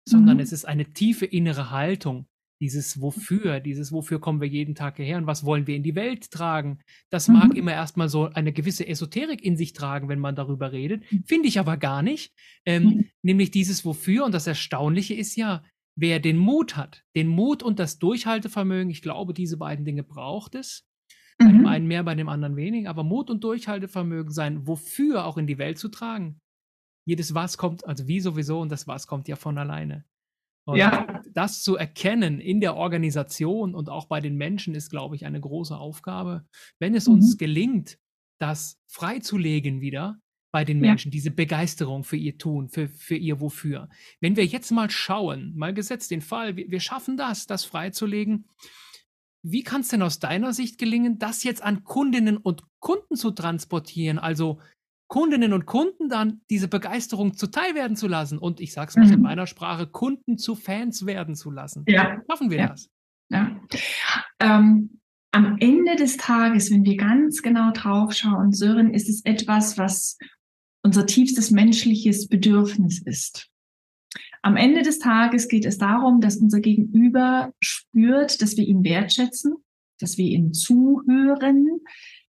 sondern 0.08 0.36
mhm. 0.36 0.42
es 0.42 0.52
ist 0.52 0.64
eine 0.64 0.86
tiefe 0.86 1.26
innere 1.26 1.70
Haltung. 1.70 2.26
Dieses 2.60 3.00
Wofür, 3.00 3.58
dieses 3.58 3.90
Wofür 3.90 4.20
kommen 4.20 4.40
wir 4.40 4.46
jeden 4.46 4.76
Tag 4.76 4.96
hierher 4.96 5.18
und 5.18 5.26
was 5.26 5.44
wollen 5.44 5.66
wir 5.66 5.74
in 5.74 5.82
die 5.82 5.96
Welt 5.96 6.30
tragen. 6.30 6.78
Das 7.10 7.26
mag 7.26 7.50
mhm. 7.50 7.56
immer 7.56 7.72
erstmal 7.72 8.08
so 8.08 8.26
eine 8.26 8.52
gewisse 8.52 8.86
Esoterik 8.86 9.42
in 9.44 9.56
sich 9.56 9.72
tragen, 9.72 10.08
wenn 10.08 10.20
man 10.20 10.36
darüber 10.36 10.70
redet. 10.70 11.02
Mhm. 11.10 11.24
Finde 11.26 11.48
ich 11.48 11.58
aber 11.58 11.76
gar 11.76 12.02
nicht. 12.02 12.32
Ähm, 12.64 13.10
nämlich 13.22 13.50
dieses 13.50 13.84
Wofür. 13.84 14.24
Und 14.24 14.32
das 14.32 14.46
Erstaunliche 14.46 15.14
ist 15.14 15.34
ja, 15.34 15.64
wer 15.96 16.20
den 16.20 16.38
Mut 16.38 16.76
hat, 16.76 17.04
den 17.16 17.28
Mut 17.28 17.62
und 17.62 17.78
das 17.78 17.98
Durchhaltevermögen, 17.98 18.90
ich 18.90 19.02
glaube, 19.02 19.34
diese 19.34 19.56
beiden 19.56 19.84
Dinge 19.84 20.02
braucht 20.02 20.54
es. 20.54 20.86
Mhm. 21.38 21.44
Bei 21.44 21.52
dem 21.52 21.60
mhm. 21.60 21.66
einen 21.66 21.86
mehr, 21.86 22.04
bei 22.04 22.14
dem 22.14 22.28
anderen 22.28 22.56
weniger, 22.56 22.90
aber 22.90 23.04
Mut 23.04 23.30
und 23.30 23.44
Durchhaltevermögen 23.44 24.32
sein, 24.32 24.66
wofür 24.66 25.24
auch 25.24 25.36
in 25.36 25.46
die 25.46 25.58
Welt 25.58 25.78
zu 25.78 25.88
tragen. 25.88 26.40
Jedes 27.06 27.34
Was 27.34 27.58
kommt, 27.58 27.86
also 27.86 28.06
wie 28.06 28.20
sowieso, 28.20 28.60
und 28.60 28.70
das 28.70 28.86
Was 28.86 29.06
kommt 29.06 29.28
ja 29.28 29.36
von 29.36 29.58
alleine. 29.58 30.04
Und 30.64 30.76
ja. 30.76 31.20
das 31.34 31.62
zu 31.62 31.76
erkennen 31.76 32.38
in 32.38 32.60
der 32.60 32.76
Organisation 32.76 33.74
und 33.74 33.88
auch 33.88 34.06
bei 34.06 34.20
den 34.20 34.36
Menschen 34.36 34.76
ist, 34.76 34.90
glaube 34.90 35.16
ich, 35.16 35.26
eine 35.26 35.40
große 35.40 35.76
Aufgabe. 35.76 36.46
Wenn 36.78 36.94
es 36.94 37.08
mhm. 37.08 37.14
uns 37.14 37.36
gelingt, 37.36 37.98
das 38.38 38.78
freizulegen 38.88 39.80
wieder, 39.80 40.20
bei 40.52 40.64
den 40.64 40.80
Menschen, 40.80 41.08
ja. 41.08 41.12
diese 41.12 41.30
Begeisterung 41.30 42.04
für 42.04 42.16
ihr 42.16 42.36
Tun, 42.36 42.68
für, 42.68 42.88
für 42.88 43.16
ihr 43.16 43.40
Wofür. 43.40 43.88
Wenn 44.20 44.36
wir 44.36 44.44
jetzt 44.44 44.70
mal 44.70 44.90
schauen, 44.90 45.54
mal 45.56 45.72
gesetzt 45.72 46.10
den 46.10 46.20
Fall, 46.20 46.56
wir, 46.56 46.70
wir 46.70 46.80
schaffen 46.80 47.16
das, 47.16 47.46
das 47.46 47.64
freizulegen. 47.64 48.44
Wie 49.42 49.64
kann 49.64 49.80
es 49.80 49.88
denn 49.88 50.02
aus 50.02 50.20
deiner 50.20 50.52
Sicht 50.52 50.78
gelingen, 50.78 51.18
das 51.18 51.42
jetzt 51.42 51.62
an 51.62 51.82
Kundinnen 51.84 52.36
und 52.36 52.62
Kunden 52.80 53.16
zu 53.16 53.30
transportieren? 53.32 54.18
Also 54.18 54.60
Kundinnen 55.08 55.52
und 55.52 55.66
Kunden 55.66 56.08
dann 56.08 56.42
diese 56.48 56.68
Begeisterung 56.68 57.34
zuteil 57.34 57.74
werden 57.74 57.96
zu 57.96 58.06
lassen 58.06 58.38
und 58.38 58.60
ich 58.60 58.72
sage 58.72 58.90
es 58.90 58.96
mal 58.96 59.06
mhm. 59.06 59.12
in 59.14 59.22
meiner 59.22 59.46
Sprache, 59.46 59.86
Kunden 59.86 60.38
zu 60.38 60.54
Fans 60.54 61.06
werden 61.06 61.34
zu 61.34 61.50
lassen. 61.50 61.84
Ja. 61.88 62.22
Schaffen 62.30 62.50
wir 62.50 62.58
ja. 62.58 62.68
das? 62.68 62.90
Ja. 63.30 63.60
Ähm, 64.38 65.00
am 65.32 65.56
Ende 65.60 65.96
des 65.96 66.18
Tages, 66.18 66.70
wenn 66.70 66.84
wir 66.84 66.96
ganz 66.96 67.42
genau 67.42 67.72
draufschauen, 67.72 68.52
Sören, 68.52 68.92
ist 68.92 69.08
es 69.08 69.24
etwas, 69.24 69.78
was 69.78 70.18
unser 70.82 71.06
tiefstes 71.06 71.50
menschliches 71.50 72.28
Bedürfnis 72.28 73.00
ist. 73.02 73.48
Am 74.42 74.56
Ende 74.56 74.82
des 74.82 74.98
Tages 74.98 75.48
geht 75.48 75.64
es 75.64 75.78
darum, 75.78 76.20
dass 76.20 76.36
unser 76.36 76.60
Gegenüber 76.60 77.52
spürt, 77.60 78.42
dass 78.42 78.56
wir 78.56 78.66
ihn 78.66 78.82
wertschätzen, 78.82 79.54
dass 80.00 80.18
wir 80.18 80.26
ihm 80.26 80.52
zuhören, 80.52 81.80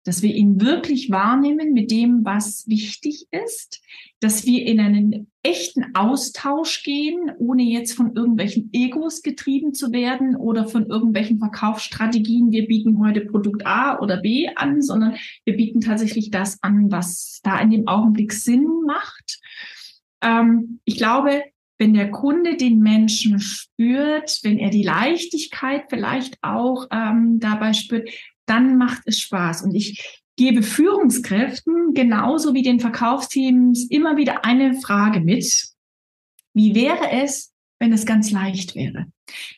dass 0.07 0.21
wir 0.21 0.33
ihn 0.33 0.61
wirklich 0.61 1.11
wahrnehmen 1.11 1.73
mit 1.73 1.91
dem, 1.91 2.23
was 2.23 2.65
wichtig 2.67 3.27
ist, 3.31 3.81
dass 4.21 4.45
wir 4.45 4.65
in 4.65 4.79
einen 4.79 5.27
echten 5.43 5.93
Austausch 5.95 6.83
gehen, 6.83 7.29
ohne 7.39 7.63
jetzt 7.63 7.91
von 7.91 8.15
irgendwelchen 8.15 8.69
Egos 8.71 9.21
getrieben 9.21 9.73
zu 9.73 9.91
werden 9.91 10.37
oder 10.37 10.65
von 10.65 10.85
irgendwelchen 10.85 11.39
Verkaufsstrategien. 11.39 12.51
Wir 12.51 12.67
bieten 12.67 12.99
heute 12.99 13.21
Produkt 13.21 13.65
A 13.65 13.99
oder 13.99 14.15
B 14.17 14.47
an, 14.55 14.81
sondern 14.81 15.17
wir 15.43 15.57
bieten 15.57 15.81
tatsächlich 15.81 16.31
das 16.31 16.63
an, 16.63 16.89
was 16.89 17.41
da 17.43 17.59
in 17.59 17.71
dem 17.71 17.87
Augenblick 17.89 18.31
Sinn 18.31 18.65
macht. 18.85 19.41
Ähm, 20.21 20.79
ich 20.85 20.95
glaube, 20.95 21.43
wenn 21.77 21.93
der 21.93 22.11
Kunde 22.11 22.55
den 22.55 22.79
Menschen 22.79 23.41
spürt, 23.41 24.39
wenn 24.43 24.57
er 24.57 24.69
die 24.69 24.83
Leichtigkeit 24.83 25.83
vielleicht 25.89 26.37
auch 26.41 26.87
ähm, 26.91 27.39
dabei 27.39 27.73
spürt, 27.73 28.09
dann 28.47 28.77
macht 28.77 29.03
es 29.05 29.19
Spaß. 29.19 29.61
Und 29.61 29.75
ich 29.75 30.21
gebe 30.35 30.63
Führungskräften 30.63 31.93
genauso 31.93 32.53
wie 32.53 32.63
den 32.63 32.79
Verkaufsteams 32.79 33.87
immer 33.89 34.17
wieder 34.17 34.45
eine 34.45 34.79
Frage 34.79 35.19
mit. 35.19 35.67
Wie 36.53 36.73
wäre 36.75 37.11
es, 37.11 37.53
wenn 37.79 37.93
es 37.93 38.05
ganz 38.05 38.31
leicht 38.31 38.75
wäre? 38.75 39.05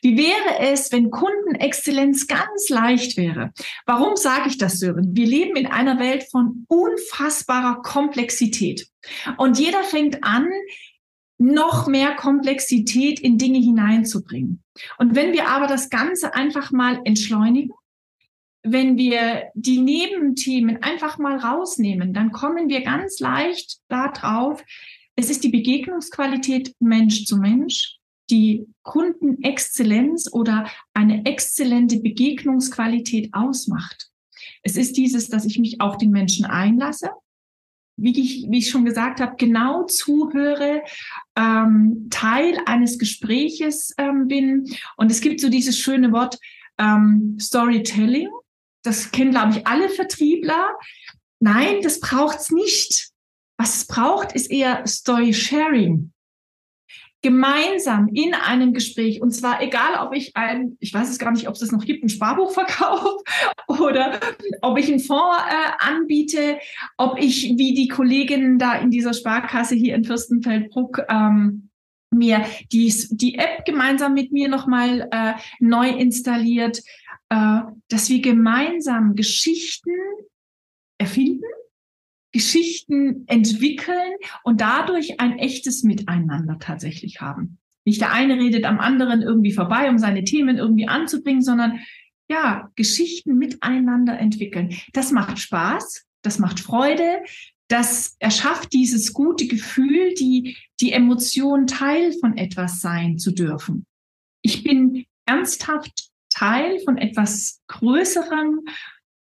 Wie 0.02 0.16
wäre 0.18 0.72
es, 0.72 0.90
wenn 0.90 1.10
Kundenexzellenz 1.10 2.26
ganz 2.26 2.68
leicht 2.68 3.16
wäre? 3.16 3.52
Warum 3.86 4.16
sage 4.16 4.48
ich 4.48 4.58
das, 4.58 4.78
Sören? 4.78 5.14
Wir 5.14 5.26
leben 5.26 5.56
in 5.56 5.66
einer 5.66 5.98
Welt 5.98 6.24
von 6.30 6.64
unfassbarer 6.68 7.82
Komplexität. 7.82 8.88
Und 9.36 9.58
jeder 9.58 9.82
fängt 9.84 10.24
an, 10.24 10.48
noch 11.38 11.86
mehr 11.86 12.14
Komplexität 12.16 13.18
in 13.18 13.38
Dinge 13.38 13.58
hineinzubringen. 13.58 14.62
Und 14.98 15.14
wenn 15.14 15.32
wir 15.32 15.48
aber 15.48 15.66
das 15.66 15.88
Ganze 15.88 16.34
einfach 16.34 16.70
mal 16.70 17.00
entschleunigen, 17.04 17.72
wenn 18.62 18.96
wir 18.98 19.50
die 19.54 19.80
Nebenthemen 19.80 20.82
einfach 20.82 21.18
mal 21.18 21.36
rausnehmen, 21.36 22.12
dann 22.12 22.32
kommen 22.32 22.68
wir 22.68 22.82
ganz 22.82 23.18
leicht 23.20 23.78
darauf, 23.88 24.62
es 25.16 25.30
ist 25.30 25.44
die 25.44 25.50
Begegnungsqualität 25.50 26.74
Mensch 26.80 27.26
zu 27.26 27.36
Mensch, 27.36 27.98
die 28.30 28.66
Kundenexzellenz 28.82 30.32
oder 30.32 30.70
eine 30.94 31.26
exzellente 31.26 32.00
Begegnungsqualität 32.00 33.30
ausmacht. 33.32 34.08
Es 34.62 34.76
ist 34.76 34.96
dieses, 34.96 35.28
dass 35.28 35.44
ich 35.44 35.58
mich 35.58 35.80
auf 35.80 35.98
den 35.98 36.10
Menschen 36.10 36.46
einlasse, 36.46 37.10
wie 37.96 38.18
ich, 38.18 38.46
wie 38.48 38.58
ich 38.58 38.70
schon 38.70 38.84
gesagt 38.84 39.20
habe, 39.20 39.36
genau 39.36 39.84
zuhöre, 39.84 40.82
ähm, 41.36 42.06
Teil 42.10 42.56
eines 42.66 42.98
Gespräches 42.98 43.92
ähm, 43.98 44.26
bin. 44.28 44.72
Und 44.96 45.10
es 45.10 45.20
gibt 45.20 45.40
so 45.40 45.50
dieses 45.50 45.78
schöne 45.78 46.12
Wort 46.12 46.38
ähm, 46.78 47.36
Storytelling. 47.38 48.28
Das 48.82 49.10
kennen, 49.10 49.30
glaube 49.30 49.58
ich, 49.58 49.66
alle 49.66 49.88
Vertriebler. 49.88 50.76
Nein, 51.40 51.80
das 51.82 52.00
braucht's 52.00 52.50
nicht. 52.50 53.10
Was 53.58 53.76
es 53.76 53.86
braucht, 53.86 54.32
ist 54.32 54.50
eher 54.50 54.86
Story 54.86 55.34
Sharing 55.34 56.12
gemeinsam 57.22 58.08
in 58.08 58.34
einem 58.34 58.72
Gespräch, 58.72 59.20
und 59.20 59.32
zwar 59.32 59.62
egal, 59.62 60.06
ob 60.06 60.14
ich 60.14 60.36
ein, 60.36 60.76
ich 60.80 60.94
weiß 60.94 61.10
es 61.10 61.18
gar 61.18 61.32
nicht, 61.32 61.48
ob 61.48 61.54
es 61.54 61.60
das 61.60 61.72
noch 61.72 61.84
gibt, 61.84 62.02
ein 62.02 62.08
Sparbuch 62.08 62.52
verkaufe 62.52 63.16
oder 63.68 64.18
ob 64.62 64.78
ich 64.78 64.88
einen 64.88 65.00
Fonds 65.00 65.38
äh, 65.48 65.86
anbiete, 65.86 66.58
ob 66.96 67.18
ich 67.18 67.54
wie 67.56 67.74
die 67.74 67.88
Kolleginnen 67.88 68.58
da 68.58 68.74
in 68.76 68.90
dieser 68.90 69.12
Sparkasse 69.12 69.74
hier 69.74 69.94
in 69.94 70.04
Fürstenfeldbruck 70.04 71.02
ähm, 71.10 71.68
mir 72.10 72.44
die, 72.72 72.92
die 73.10 73.36
App 73.36 73.64
gemeinsam 73.66 74.14
mit 74.14 74.32
mir 74.32 74.48
nochmal 74.48 75.08
äh, 75.12 75.34
neu 75.60 75.90
installiert, 75.90 76.82
äh, 77.30 77.60
dass 77.88 78.08
wir 78.08 78.20
gemeinsam 78.20 79.14
Geschichten 79.16 79.90
erfinden 80.98 81.44
Geschichten 82.32 83.24
entwickeln 83.26 84.14
und 84.44 84.60
dadurch 84.60 85.20
ein 85.20 85.38
echtes 85.38 85.82
Miteinander 85.82 86.58
tatsächlich 86.58 87.20
haben. 87.20 87.58
Nicht 87.84 88.00
der 88.00 88.12
eine 88.12 88.38
redet 88.38 88.64
am 88.64 88.78
anderen 88.78 89.22
irgendwie 89.22 89.52
vorbei, 89.52 89.88
um 89.88 89.98
seine 89.98 90.24
Themen 90.24 90.58
irgendwie 90.58 90.86
anzubringen, 90.86 91.42
sondern 91.42 91.80
ja, 92.28 92.70
Geschichten 92.76 93.36
miteinander 93.36 94.16
entwickeln. 94.18 94.76
Das 94.92 95.10
macht 95.10 95.40
Spaß, 95.40 96.06
das 96.22 96.38
macht 96.38 96.60
Freude, 96.60 97.22
das 97.66 98.16
erschafft 98.20 98.72
dieses 98.72 99.12
gute 99.12 99.46
Gefühl, 99.48 100.14
die, 100.14 100.56
die 100.80 100.92
Emotion 100.92 101.66
Teil 101.66 102.12
von 102.20 102.36
etwas 102.36 102.80
sein 102.80 103.18
zu 103.18 103.32
dürfen. 103.32 103.86
Ich 104.42 104.62
bin 104.62 105.06
ernsthaft 105.26 106.09
Teil 106.40 106.80
von 106.80 106.96
etwas 106.96 107.60
Größerem 107.68 108.60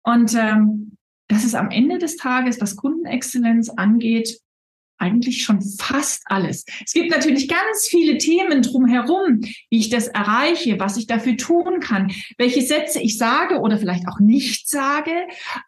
und 0.03 0.35
ähm, 0.35 0.97
das 1.27 1.43
ist 1.43 1.55
am 1.55 1.71
Ende 1.71 1.97
des 1.97 2.15
Tages, 2.15 2.61
was 2.61 2.75
Kundenexzellenz 2.75 3.69
angeht, 3.69 4.39
eigentlich 4.99 5.43
schon 5.43 5.61
fast 5.61 6.23
alles. 6.25 6.63
Es 6.85 6.93
gibt 6.93 7.09
natürlich 7.11 7.47
ganz 7.47 7.87
viele 7.87 8.17
Themen 8.17 8.61
drumherum, 8.61 9.41
wie 9.41 9.79
ich 9.79 9.89
das 9.89 10.07
erreiche, 10.07 10.79
was 10.79 10.97
ich 10.97 11.07
dafür 11.07 11.37
tun 11.37 11.79
kann, 11.79 12.11
welche 12.37 12.61
Sätze 12.61 12.99
ich 12.99 13.17
sage 13.17 13.59
oder 13.59 13.77
vielleicht 13.77 14.07
auch 14.07 14.19
nicht 14.19 14.69
sage, 14.69 15.11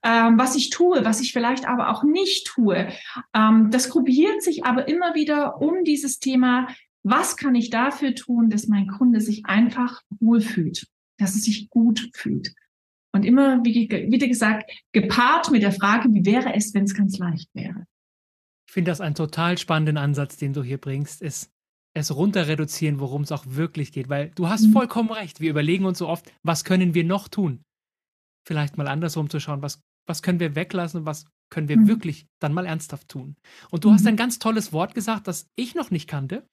ähm, 0.03 0.37
was 0.37 0.55
ich 0.55 0.69
tue, 0.69 1.03
was 1.03 1.19
ich 1.19 1.33
vielleicht 1.33 1.67
aber 1.67 1.89
auch 1.89 2.03
nicht 2.03 2.47
tue. 2.47 2.89
Ähm, 3.33 3.69
das 3.71 3.89
gruppiert 3.89 4.43
sich 4.43 4.65
aber 4.65 4.87
immer 4.87 5.15
wieder 5.15 5.61
um 5.61 5.83
dieses 5.83 6.19
Thema, 6.19 6.67
was 7.03 7.37
kann 7.37 7.55
ich 7.55 7.69
dafür 7.69 8.13
tun, 8.13 8.49
dass 8.49 8.67
mein 8.67 8.87
Kunde 8.87 9.21
sich 9.21 9.45
einfach 9.45 10.01
wohlfühlt, 10.19 10.87
dass 11.19 11.35
es 11.35 11.43
sich 11.43 11.69
gut 11.69 12.09
fühlt. 12.13 12.53
Und 13.11 13.25
immer, 13.25 13.63
wie, 13.63 13.89
wie 13.89 14.17
gesagt, 14.17 14.71
gepaart 14.91 15.51
mit 15.51 15.63
der 15.63 15.71
Frage, 15.71 16.09
wie 16.09 16.25
wäre 16.25 16.53
es, 16.53 16.73
wenn 16.73 16.83
es 16.83 16.93
ganz 16.93 17.17
leicht 17.17 17.49
wäre. 17.53 17.85
Ich 18.67 18.73
finde 18.73 18.91
das 18.91 19.01
einen 19.01 19.15
total 19.15 19.57
spannenden 19.57 19.97
Ansatz, 19.97 20.37
den 20.37 20.53
du 20.53 20.61
hier 20.63 20.77
bringst, 20.77 21.21
ist 21.21 21.51
es 21.95 22.15
runter 22.15 22.47
reduzieren, 22.47 22.99
worum 22.99 23.23
es 23.23 23.31
auch 23.31 23.45
wirklich 23.47 23.91
geht. 23.91 24.09
Weil 24.09 24.29
du 24.35 24.47
hast 24.47 24.67
mhm. 24.67 24.73
vollkommen 24.73 25.11
recht. 25.11 25.39
Wir 25.39 25.49
überlegen 25.49 25.85
uns 25.85 25.97
so 25.97 26.07
oft, 26.07 26.31
was 26.43 26.63
können 26.63 26.93
wir 26.93 27.03
noch 27.03 27.27
tun? 27.27 27.63
Vielleicht 28.47 28.77
mal 28.77 28.87
andersrum 28.87 29.29
zu 29.29 29.39
schauen, 29.39 29.63
was, 29.63 29.81
was 30.07 30.21
können 30.21 30.39
wir 30.39 30.55
weglassen 30.55 31.01
und 31.01 31.05
was 31.07 31.25
können 31.49 31.67
wir 31.67 31.77
mhm. 31.77 31.87
wirklich 31.87 32.27
dann 32.39 32.53
mal 32.53 32.67
ernsthaft 32.67 33.09
tun. 33.09 33.35
Und 33.71 33.83
du 33.83 33.89
mhm. 33.89 33.93
hast 33.95 34.07
ein 34.07 34.15
ganz 34.15 34.37
tolles 34.37 34.71
Wort 34.71 34.93
gesagt, 34.93 35.27
das 35.27 35.47
ich 35.55 35.73
noch 35.73 35.89
nicht 35.89 36.07
kannte, 36.07 36.47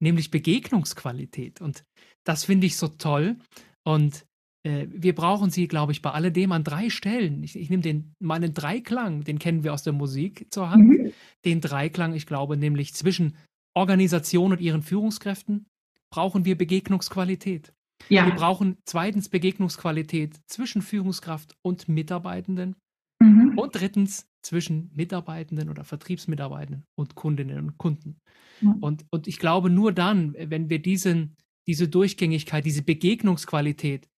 nämlich 0.00 0.30
Begegnungsqualität. 0.30 1.62
Und 1.62 1.84
das 2.24 2.44
finde 2.44 2.66
ich 2.66 2.76
so 2.76 2.88
toll. 2.88 3.38
Und 3.86 4.26
äh, 4.64 4.86
wir 4.90 5.14
brauchen 5.14 5.50
sie, 5.50 5.68
glaube 5.68 5.92
ich, 5.92 6.02
bei 6.02 6.10
alledem 6.10 6.52
an 6.52 6.64
drei 6.64 6.90
Stellen. 6.90 7.42
Ich, 7.42 7.56
ich 7.56 7.70
nehme 7.70 7.82
den, 7.82 8.14
meinen 8.18 8.54
Dreiklang, 8.54 9.24
den 9.24 9.38
kennen 9.38 9.62
wir 9.62 9.72
aus 9.72 9.82
der 9.82 9.92
Musik 9.92 10.46
zur 10.50 10.70
Hand. 10.70 10.88
Mhm. 10.88 11.12
Den 11.44 11.60
Dreiklang, 11.60 12.14
ich 12.14 12.26
glaube, 12.26 12.56
nämlich 12.56 12.94
zwischen 12.94 13.36
Organisation 13.74 14.52
und 14.52 14.60
ihren 14.60 14.82
Führungskräften 14.82 15.66
brauchen 16.10 16.44
wir 16.44 16.56
Begegnungsqualität. 16.56 17.72
Ja. 18.08 18.26
Wir 18.26 18.34
brauchen 18.34 18.78
zweitens 18.84 19.28
Begegnungsqualität 19.28 20.40
zwischen 20.46 20.82
Führungskraft 20.82 21.56
und 21.62 21.88
Mitarbeitenden. 21.88 22.76
Mhm. 23.20 23.58
Und 23.58 23.74
drittens 23.74 24.28
zwischen 24.42 24.90
Mitarbeitenden 24.94 25.70
oder 25.70 25.84
Vertriebsmitarbeitenden 25.84 26.84
und 26.96 27.14
Kundinnen 27.14 27.58
und 27.58 27.78
Kunden. 27.78 28.20
Mhm. 28.60 28.74
Und, 28.74 29.06
und 29.10 29.26
ich 29.26 29.38
glaube, 29.38 29.70
nur 29.70 29.92
dann, 29.92 30.34
wenn 30.38 30.68
wir 30.68 30.80
diesen, 30.80 31.36
diese 31.66 31.88
Durchgängigkeit, 31.88 32.64
diese 32.64 32.82
Begegnungsqualität 32.82 34.08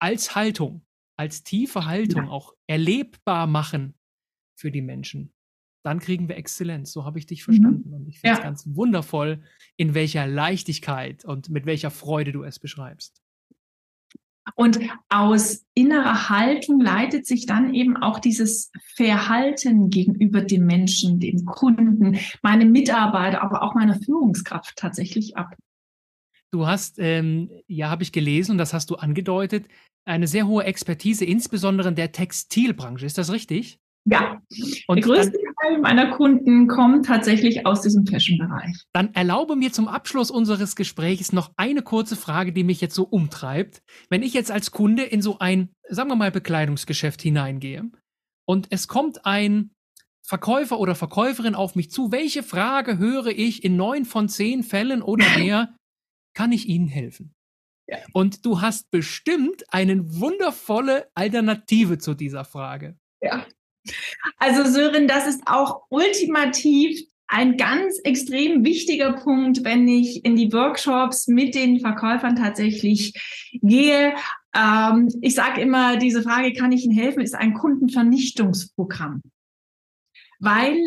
als 0.00 0.34
Haltung, 0.34 0.84
als 1.16 1.42
tiefe 1.42 1.86
Haltung 1.86 2.24
ja. 2.24 2.30
auch 2.30 2.54
erlebbar 2.66 3.46
machen 3.46 3.94
für 4.56 4.70
die 4.70 4.82
Menschen, 4.82 5.32
dann 5.82 5.98
kriegen 5.98 6.28
wir 6.28 6.36
Exzellenz. 6.36 6.92
So 6.92 7.04
habe 7.04 7.18
ich 7.18 7.26
dich 7.26 7.40
mhm. 7.40 7.44
verstanden. 7.44 7.88
Mhm. 7.88 7.94
Und 7.94 8.08
ich 8.08 8.20
finde 8.20 8.34
es 8.34 8.38
ja. 8.38 8.44
ganz 8.44 8.64
wundervoll, 8.66 9.42
in 9.76 9.94
welcher 9.94 10.26
Leichtigkeit 10.26 11.24
und 11.24 11.48
mit 11.48 11.66
welcher 11.66 11.90
Freude 11.90 12.32
du 12.32 12.42
es 12.42 12.58
beschreibst. 12.58 13.22
Und 14.56 14.80
aus 15.08 15.64
innerer 15.74 16.28
Haltung 16.28 16.80
leitet 16.80 17.26
sich 17.26 17.46
dann 17.46 17.74
eben 17.74 17.96
auch 17.96 18.18
dieses 18.18 18.72
Verhalten 18.96 19.90
gegenüber 19.90 20.42
dem 20.42 20.66
Menschen, 20.66 21.20
dem 21.20 21.44
Kunden, 21.44 22.18
meinem 22.42 22.72
Mitarbeiter, 22.72 23.42
aber 23.42 23.62
auch 23.62 23.74
meiner 23.74 24.00
Führungskraft 24.00 24.76
tatsächlich 24.76 25.36
ab. 25.36 25.54
Du 26.52 26.66
hast, 26.66 26.98
ähm, 26.98 27.50
ja, 27.68 27.90
habe 27.90 28.02
ich 28.02 28.12
gelesen 28.12 28.52
und 28.52 28.58
das 28.58 28.74
hast 28.74 28.90
du 28.90 28.96
angedeutet, 28.96 29.66
eine 30.04 30.26
sehr 30.26 30.46
hohe 30.46 30.64
Expertise, 30.64 31.24
insbesondere 31.24 31.88
in 31.88 31.94
der 31.94 32.12
Textilbranche. 32.12 33.06
Ist 33.06 33.18
das 33.18 33.32
richtig? 33.32 33.78
Ja, 34.06 34.40
und 34.88 34.96
der 34.96 35.04
größte 35.04 35.38
Teil 35.62 35.78
meiner 35.78 36.10
Kunden 36.10 36.66
kommt 36.68 37.06
tatsächlich 37.06 37.66
aus 37.66 37.82
diesem 37.82 38.06
Fashion-Bereich. 38.06 38.84
Dann 38.94 39.14
erlaube 39.14 39.56
mir 39.56 39.72
zum 39.72 39.88
Abschluss 39.88 40.30
unseres 40.30 40.74
Gesprächs 40.74 41.32
noch 41.32 41.52
eine 41.56 41.82
kurze 41.82 42.16
Frage, 42.16 42.52
die 42.52 42.64
mich 42.64 42.80
jetzt 42.80 42.94
so 42.94 43.04
umtreibt. 43.04 43.82
Wenn 44.08 44.22
ich 44.22 44.32
jetzt 44.32 44.50
als 44.50 44.70
Kunde 44.70 45.02
in 45.02 45.20
so 45.20 45.38
ein, 45.38 45.68
sagen 45.88 46.08
wir 46.08 46.16
mal, 46.16 46.30
Bekleidungsgeschäft 46.30 47.20
hineingehe 47.20 47.90
und 48.46 48.68
es 48.70 48.88
kommt 48.88 49.26
ein 49.26 49.70
Verkäufer 50.26 50.80
oder 50.80 50.94
Verkäuferin 50.94 51.54
auf 51.54 51.74
mich 51.74 51.90
zu, 51.90 52.10
welche 52.10 52.42
Frage 52.42 52.98
höre 52.98 53.26
ich 53.26 53.64
in 53.64 53.76
neun 53.76 54.06
von 54.06 54.28
zehn 54.28 54.62
Fällen 54.62 55.02
oder 55.02 55.26
mehr, 55.38 55.74
kann 56.40 56.52
ich 56.52 56.68
Ihnen 56.68 56.88
helfen? 56.88 57.34
Und 58.14 58.46
du 58.46 58.62
hast 58.62 58.90
bestimmt 58.90 59.62
eine 59.68 60.20
wundervolle 60.20 61.10
Alternative 61.14 61.98
zu 61.98 62.14
dieser 62.14 62.46
Frage. 62.46 62.96
Ja. 63.20 63.46
Also 64.38 64.64
Sören, 64.64 65.06
das 65.06 65.26
ist 65.26 65.42
auch 65.44 65.82
ultimativ 65.90 66.98
ein 67.26 67.58
ganz 67.58 67.98
extrem 68.04 68.64
wichtiger 68.64 69.12
Punkt, 69.12 69.64
wenn 69.64 69.86
ich 69.86 70.24
in 70.24 70.34
die 70.34 70.50
Workshops 70.50 71.28
mit 71.28 71.54
den 71.54 71.78
Verkäufern 71.78 72.36
tatsächlich 72.36 73.12
gehe. 73.60 74.14
Ähm, 74.54 75.08
ich 75.20 75.34
sage 75.34 75.60
immer, 75.60 75.98
diese 75.98 76.22
Frage, 76.22 76.54
kann 76.54 76.72
ich 76.72 76.84
Ihnen 76.84 76.96
helfen, 76.96 77.20
ist 77.20 77.34
ein 77.34 77.52
Kundenvernichtungsprogramm. 77.52 79.20
Weil 80.38 80.78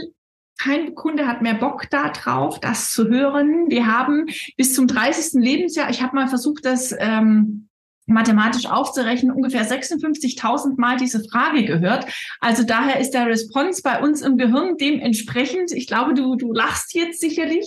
kein 0.60 0.96
Kunde 0.96 1.28
hat 1.28 1.42
mehr 1.42 1.56
Bock 1.56 1.89
da 1.89 2.10
drauf, 2.10 2.60
das 2.60 2.92
zu 2.92 3.08
hören. 3.08 3.70
Wir 3.70 3.88
haben 3.88 4.28
bis 4.58 4.74
zum 4.74 4.88
30. 4.88 5.42
Lebensjahr, 5.42 5.89
ich 5.89 6.02
habe 6.02 6.16
mal 6.16 6.28
versucht, 6.28 6.66
das 6.66 6.94
ähm, 6.98 7.68
mathematisch 8.06 8.66
aufzurechnen, 8.66 9.32
ungefähr 9.32 9.66
56.000 9.66 10.80
Mal 10.80 10.98
diese 10.98 11.24
Frage 11.24 11.63
gehört. 11.66 12.06
Also 12.39 12.63
daher 12.63 13.00
ist 13.00 13.12
der 13.12 13.28
Response 13.28 13.82
bei 13.82 14.02
uns 14.02 14.22
im 14.22 14.38
Gehirn 14.38 14.78
dementsprechend. 14.78 15.72
Ich 15.72 15.88
glaube, 15.88 16.13
du, 16.13 16.36
du 16.36 16.54
lachst 16.54 16.94
jetzt 16.94 17.22
sicherlich. 17.22 17.66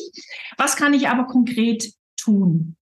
Was 0.57 0.77
kann 0.77 0.95
ich 0.95 1.09
aber 1.09 1.27
konkret 1.27 1.93
tun? 2.17 2.77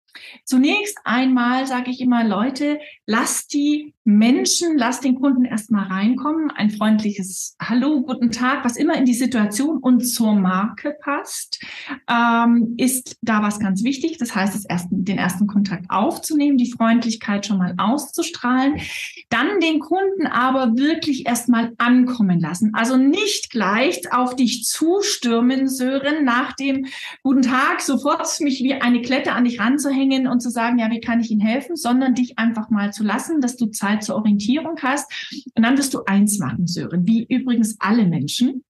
Zunächst 0.45 0.99
einmal 1.05 1.67
sage 1.67 1.91
ich 1.91 2.01
immer, 2.01 2.25
Leute, 2.25 2.81
lasst 3.07 3.53
die 3.53 3.95
Menschen, 4.05 4.77
lasst 4.77 5.05
den 5.05 5.15
Kunden 5.15 5.45
erstmal 5.45 5.87
reinkommen. 5.87 6.51
Ein 6.51 6.71
freundliches 6.71 7.57
Hallo, 7.61 8.03
guten 8.03 8.31
Tag, 8.31 8.65
was 8.65 8.77
immer 8.77 8.95
in 8.97 9.05
die 9.05 9.15
Situation 9.15 9.79
und 9.79 10.01
zur 10.01 10.35
Marke 10.35 10.97
passt, 11.03 11.65
ähm, 12.09 12.75
ist 12.77 13.17
da 13.23 13.43
was 13.43 13.61
ganz 13.61 13.85
wichtig. 13.85 14.19
Das 14.19 14.35
heißt, 14.35 14.69
ersten, 14.69 15.05
den 15.05 15.19
ersten 15.19 15.47
Kontakt 15.47 15.87
aufzunehmen, 15.91 16.57
die 16.57 16.73
Freundlichkeit 16.73 17.47
schon 17.47 17.59
mal 17.59 17.75
auszustrahlen, 17.79 18.81
dann 19.29 19.61
den 19.61 19.79
Kunden 19.79 20.27
aber 20.27 20.77
wirklich 20.77 21.27
erstmal 21.27 21.73
ankommen 21.79 22.41
lassen. 22.41 22.73
Also 22.75 22.97
nicht 22.97 23.51
gleich 23.51 24.13
auf 24.13 24.35
dich 24.35 24.65
zustürmen, 24.65 25.69
Sören, 25.69 26.25
nach 26.25 26.55
dem 26.55 26.87
guten 27.23 27.43
Tag 27.43 27.81
sofort 27.81 28.21
mich 28.41 28.63
wie 28.63 28.75
eine 28.75 29.03
Klette 29.03 29.33
an 29.33 29.45
dich 29.45 29.61
ranzuhängen 29.61 30.00
anzuhängen 30.01 30.27
und 30.27 30.41
zu 30.41 30.51
sagen, 30.51 30.79
ja, 30.79 30.91
wie 30.91 31.01
kann 31.01 31.21
ich 31.21 31.31
Ihnen 31.31 31.41
helfen, 31.41 31.77
sondern 31.77 32.15
dich 32.15 32.39
einfach 32.39 32.71
mal 32.71 32.93
zu 32.93 33.05
lassen, 33.05 33.41
dass 33.41 33.57
du 33.57 33.67
Zeit 33.67 34.03
zur 34.03 34.17
Orientierung 34.17 34.77
hast. 34.83 35.11
Und 35.55 35.63
dann 35.63 35.77
wirst 35.77 35.95
du 35.95 36.05
eins 36.05 36.39
machen, 36.39 36.67
Sören, 36.67 37.07
wie 37.07 37.25
übrigens 37.25 37.77
alle 37.81 38.07
Menschen. 38.07 38.65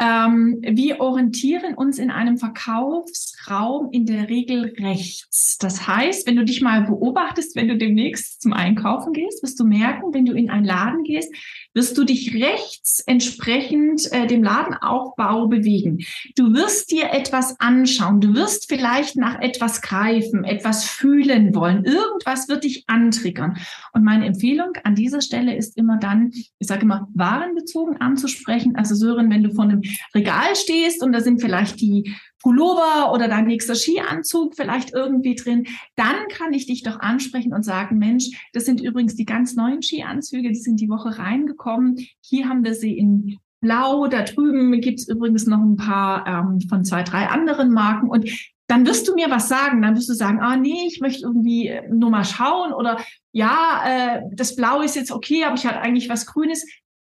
Ähm, 0.00 0.58
wir 0.60 0.98
orientieren 0.98 1.74
uns 1.74 1.98
in 1.98 2.10
einem 2.10 2.36
Verkaufsraum 2.36 3.90
in 3.92 4.06
der 4.06 4.28
Regel 4.28 4.74
rechts. 4.80 5.56
Das 5.58 5.86
heißt, 5.86 6.26
wenn 6.26 6.34
du 6.34 6.44
dich 6.44 6.60
mal 6.60 6.82
beobachtest, 6.82 7.54
wenn 7.54 7.68
du 7.68 7.76
demnächst 7.76 8.42
zum 8.42 8.52
Einkaufen 8.52 9.12
gehst, 9.12 9.42
wirst 9.44 9.60
du 9.60 9.64
merken, 9.64 10.12
wenn 10.12 10.26
du 10.26 10.32
in 10.32 10.50
einen 10.50 10.64
Laden 10.64 11.04
gehst, 11.04 11.32
wirst 11.74 11.96
du 11.96 12.04
dich 12.04 12.34
rechts 12.34 13.04
entsprechend 13.06 14.10
äh, 14.12 14.26
dem 14.26 14.42
Ladenaufbau 14.42 15.46
bewegen. 15.46 16.04
Du 16.34 16.52
wirst 16.54 16.90
dir 16.90 17.12
etwas 17.12 17.60
anschauen. 17.60 18.20
Du 18.20 18.34
wirst 18.34 18.68
vielleicht 18.68 19.16
nach 19.16 19.40
etwas 19.40 19.80
greifen, 19.80 20.42
etwas 20.42 20.84
fühlen 20.84 21.54
wollen. 21.54 21.84
Irgendwas 21.84 22.48
wird 22.48 22.64
dich 22.64 22.84
antriggern. 22.88 23.58
Und 23.92 24.02
meine 24.02 24.26
Empfehlung 24.26 24.72
an 24.82 24.96
dieser 24.96 25.20
Stelle 25.20 25.54
ist 25.54 25.76
immer 25.76 25.98
dann, 25.98 26.32
ich 26.32 26.66
sage 26.66 26.82
immer, 26.82 27.08
warenbezogen 27.14 28.00
anzusprechen. 28.00 28.74
Also 28.74 28.96
Sören, 28.96 29.30
wenn 29.30 29.44
du 29.44 29.54
vor 29.54 29.64
einem 29.64 29.83
Regal 30.14 30.54
stehst 30.56 31.02
und 31.02 31.12
da 31.12 31.20
sind 31.20 31.40
vielleicht 31.40 31.80
die 31.80 32.14
Pullover 32.42 33.12
oder 33.12 33.26
dein 33.26 33.46
nächster 33.46 33.74
Skianzug 33.74 34.54
vielleicht 34.54 34.92
irgendwie 34.92 35.34
drin, 35.34 35.66
dann 35.96 36.28
kann 36.28 36.52
ich 36.52 36.66
dich 36.66 36.82
doch 36.82 37.00
ansprechen 37.00 37.54
und 37.54 37.62
sagen, 37.62 37.98
Mensch, 37.98 38.28
das 38.52 38.66
sind 38.66 38.82
übrigens 38.82 39.14
die 39.14 39.24
ganz 39.24 39.54
neuen 39.54 39.82
Skianzüge, 39.82 40.50
die 40.50 40.54
sind 40.60 40.78
die 40.80 40.90
Woche 40.90 41.18
reingekommen. 41.18 41.96
Hier 42.20 42.48
haben 42.48 42.62
wir 42.62 42.74
sie 42.74 42.98
in 42.98 43.38
Blau, 43.60 44.08
da 44.08 44.22
drüben 44.22 44.78
gibt's 44.82 45.08
übrigens 45.08 45.46
noch 45.46 45.58
ein 45.60 45.76
paar 45.76 46.26
ähm, 46.26 46.60
von 46.68 46.84
zwei, 46.84 47.02
drei 47.02 47.28
anderen 47.28 47.72
Marken 47.72 48.10
und 48.10 48.28
dann 48.66 48.86
wirst 48.86 49.08
du 49.08 49.14
mir 49.14 49.30
was 49.30 49.48
sagen, 49.48 49.82
dann 49.82 49.96
wirst 49.96 50.08
du 50.08 50.14
sagen, 50.14 50.40
ah 50.40 50.56
nee, 50.56 50.86
ich 50.86 51.00
möchte 51.00 51.22
irgendwie 51.22 51.68
äh, 51.68 51.88
nur 51.88 52.10
mal 52.10 52.24
schauen 52.24 52.72
oder 52.72 52.98
ja, 53.32 53.82
äh, 53.86 54.22
das 54.32 54.56
Blau 54.56 54.80
ist 54.80 54.96
jetzt 54.96 55.12
okay, 55.12 55.44
aber 55.44 55.54
ich 55.54 55.66
hatte 55.66 55.80
eigentlich 55.80 56.08
was 56.08 56.26
Grünes. 56.26 56.66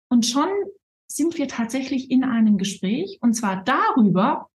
Und 0.08 0.26
schon 0.26 0.48
sind 1.08 1.38
wir 1.38 1.48
tatsächlich 1.48 2.10
in 2.10 2.24
einem 2.24 2.58
Gespräch 2.58 3.18
und 3.20 3.34
zwar 3.34 3.64
darüber, 3.64 4.48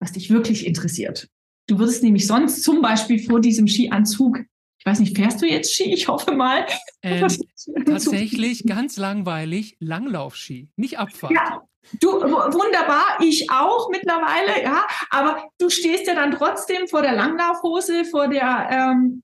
was 0.00 0.12
dich 0.12 0.30
wirklich 0.30 0.66
interessiert. 0.66 1.28
Du 1.66 1.78
würdest 1.78 2.02
nämlich 2.02 2.26
sonst 2.26 2.62
zum 2.62 2.80
Beispiel 2.80 3.18
vor 3.18 3.40
diesem 3.40 3.68
Skianzug, 3.68 4.40
ich 4.78 4.86
weiß 4.86 5.00
nicht, 5.00 5.16
fährst 5.16 5.42
du 5.42 5.46
jetzt 5.46 5.74
Ski? 5.74 5.92
Ich 5.92 6.08
hoffe 6.08 6.32
mal. 6.32 6.64
Ähm, 7.02 7.26
tatsächlich 7.86 8.64
ganz 8.64 8.96
langweilig, 8.96 9.76
Langlaufski, 9.80 10.70
nicht 10.76 10.98
Abfahrt. 10.98 11.32
Ja, 11.32 11.62
du, 12.00 12.08
wunderbar, 12.12 13.18
ich 13.20 13.50
auch 13.50 13.90
mittlerweile, 13.90 14.62
ja, 14.62 14.86
aber 15.10 15.48
du 15.58 15.68
stehst 15.68 16.06
ja 16.06 16.14
dann 16.14 16.30
trotzdem 16.32 16.86
vor 16.88 17.02
der 17.02 17.12
Langlaufhose, 17.12 18.04
vor 18.04 18.28
der, 18.28 18.68
ähm, 18.70 19.22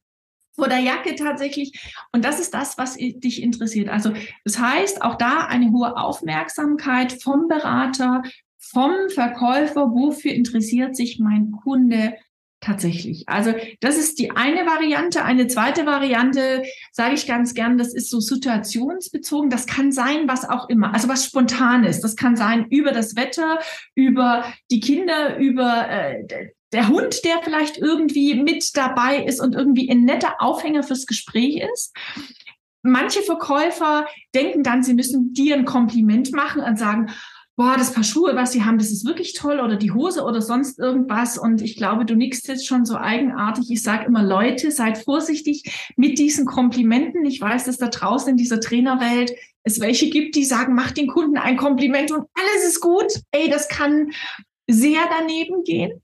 vor 0.54 0.68
der 0.68 0.78
Jacke 0.78 1.14
tatsächlich. 1.14 1.92
Und 2.12 2.24
das 2.24 2.40
ist 2.40 2.54
das, 2.54 2.78
was 2.78 2.96
dich 2.96 3.42
interessiert. 3.42 3.88
Also 3.88 4.12
das 4.44 4.58
heißt, 4.58 5.02
auch 5.02 5.16
da 5.16 5.46
eine 5.46 5.70
hohe 5.72 5.96
Aufmerksamkeit 5.96 7.12
vom 7.22 7.48
Berater, 7.48 8.22
vom 8.58 8.92
Verkäufer, 9.12 9.90
wofür 9.92 10.32
interessiert 10.32 10.96
sich 10.96 11.18
mein 11.18 11.52
Kunde 11.52 12.14
tatsächlich. 12.64 13.28
Also 13.28 13.52
das 13.80 13.98
ist 13.98 14.18
die 14.18 14.30
eine 14.30 14.66
Variante. 14.66 15.22
Eine 15.24 15.46
zweite 15.46 15.86
Variante, 15.86 16.62
sage 16.92 17.14
ich 17.14 17.26
ganz 17.26 17.54
gern, 17.54 17.76
das 17.78 17.94
ist 17.94 18.10
so 18.10 18.20
situationsbezogen. 18.20 19.50
Das 19.50 19.66
kann 19.66 19.92
sein, 19.92 20.26
was 20.26 20.48
auch 20.48 20.68
immer. 20.68 20.94
Also 20.94 21.08
was 21.08 21.26
spontan 21.26 21.84
ist. 21.84 22.00
Das 22.00 22.16
kann 22.16 22.36
sein 22.36 22.66
über 22.70 22.92
das 22.92 23.16
Wetter, 23.16 23.58
über 23.94 24.44
die 24.70 24.80
Kinder, 24.80 25.36
über 25.36 25.88
äh, 25.90 26.24
der 26.74 26.88
Hund, 26.88 27.24
der 27.24 27.40
vielleicht 27.42 27.78
irgendwie 27.78 28.34
mit 28.34 28.76
dabei 28.76 29.24
ist 29.24 29.40
und 29.40 29.54
irgendwie 29.54 29.90
ein 29.90 30.04
netter 30.04 30.40
Aufhänger 30.40 30.82
fürs 30.82 31.06
Gespräch 31.06 31.62
ist. 31.72 31.94
Manche 32.82 33.22
Verkäufer 33.22 34.06
denken 34.34 34.62
dann, 34.62 34.82
sie 34.82 34.94
müssen 34.94 35.32
dir 35.32 35.54
ein 35.54 35.64
Kompliment 35.64 36.32
machen 36.32 36.62
und 36.62 36.78
sagen, 36.78 37.10
boah, 37.56 37.76
das 37.78 37.92
Paar 37.92 38.04
Schuhe, 38.04 38.34
was 38.34 38.52
sie 38.52 38.64
haben, 38.64 38.78
das 38.78 38.90
ist 38.90 39.06
wirklich 39.06 39.32
toll 39.34 39.60
oder 39.60 39.76
die 39.76 39.92
Hose 39.92 40.24
oder 40.24 40.42
sonst 40.42 40.78
irgendwas. 40.78 41.38
Und 41.38 41.62
ich 41.62 41.76
glaube, 41.76 42.04
du 42.04 42.16
nickst 42.16 42.48
jetzt 42.48 42.66
schon 42.66 42.84
so 42.84 42.96
eigenartig. 42.96 43.70
Ich 43.70 43.82
sage 43.82 44.06
immer, 44.06 44.22
Leute, 44.22 44.70
seid 44.70 44.98
vorsichtig 44.98 45.92
mit 45.96 46.18
diesen 46.18 46.46
Komplimenten. 46.46 47.24
Ich 47.24 47.40
weiß, 47.40 47.64
dass 47.64 47.78
da 47.78 47.88
draußen 47.88 48.30
in 48.30 48.36
dieser 48.36 48.60
Trainerwelt 48.60 49.32
es 49.62 49.80
welche 49.80 50.10
gibt, 50.10 50.34
die 50.34 50.44
sagen, 50.44 50.74
mach 50.74 50.90
den 50.90 51.06
Kunden 51.06 51.38
ein 51.38 51.56
Kompliment 51.56 52.10
und 52.10 52.26
alles 52.34 52.66
ist 52.66 52.80
gut. 52.80 53.06
Ey, 53.30 53.48
das 53.48 53.68
kann 53.68 54.10
sehr 54.66 55.00
daneben 55.18 55.62
gehen. 55.64 56.02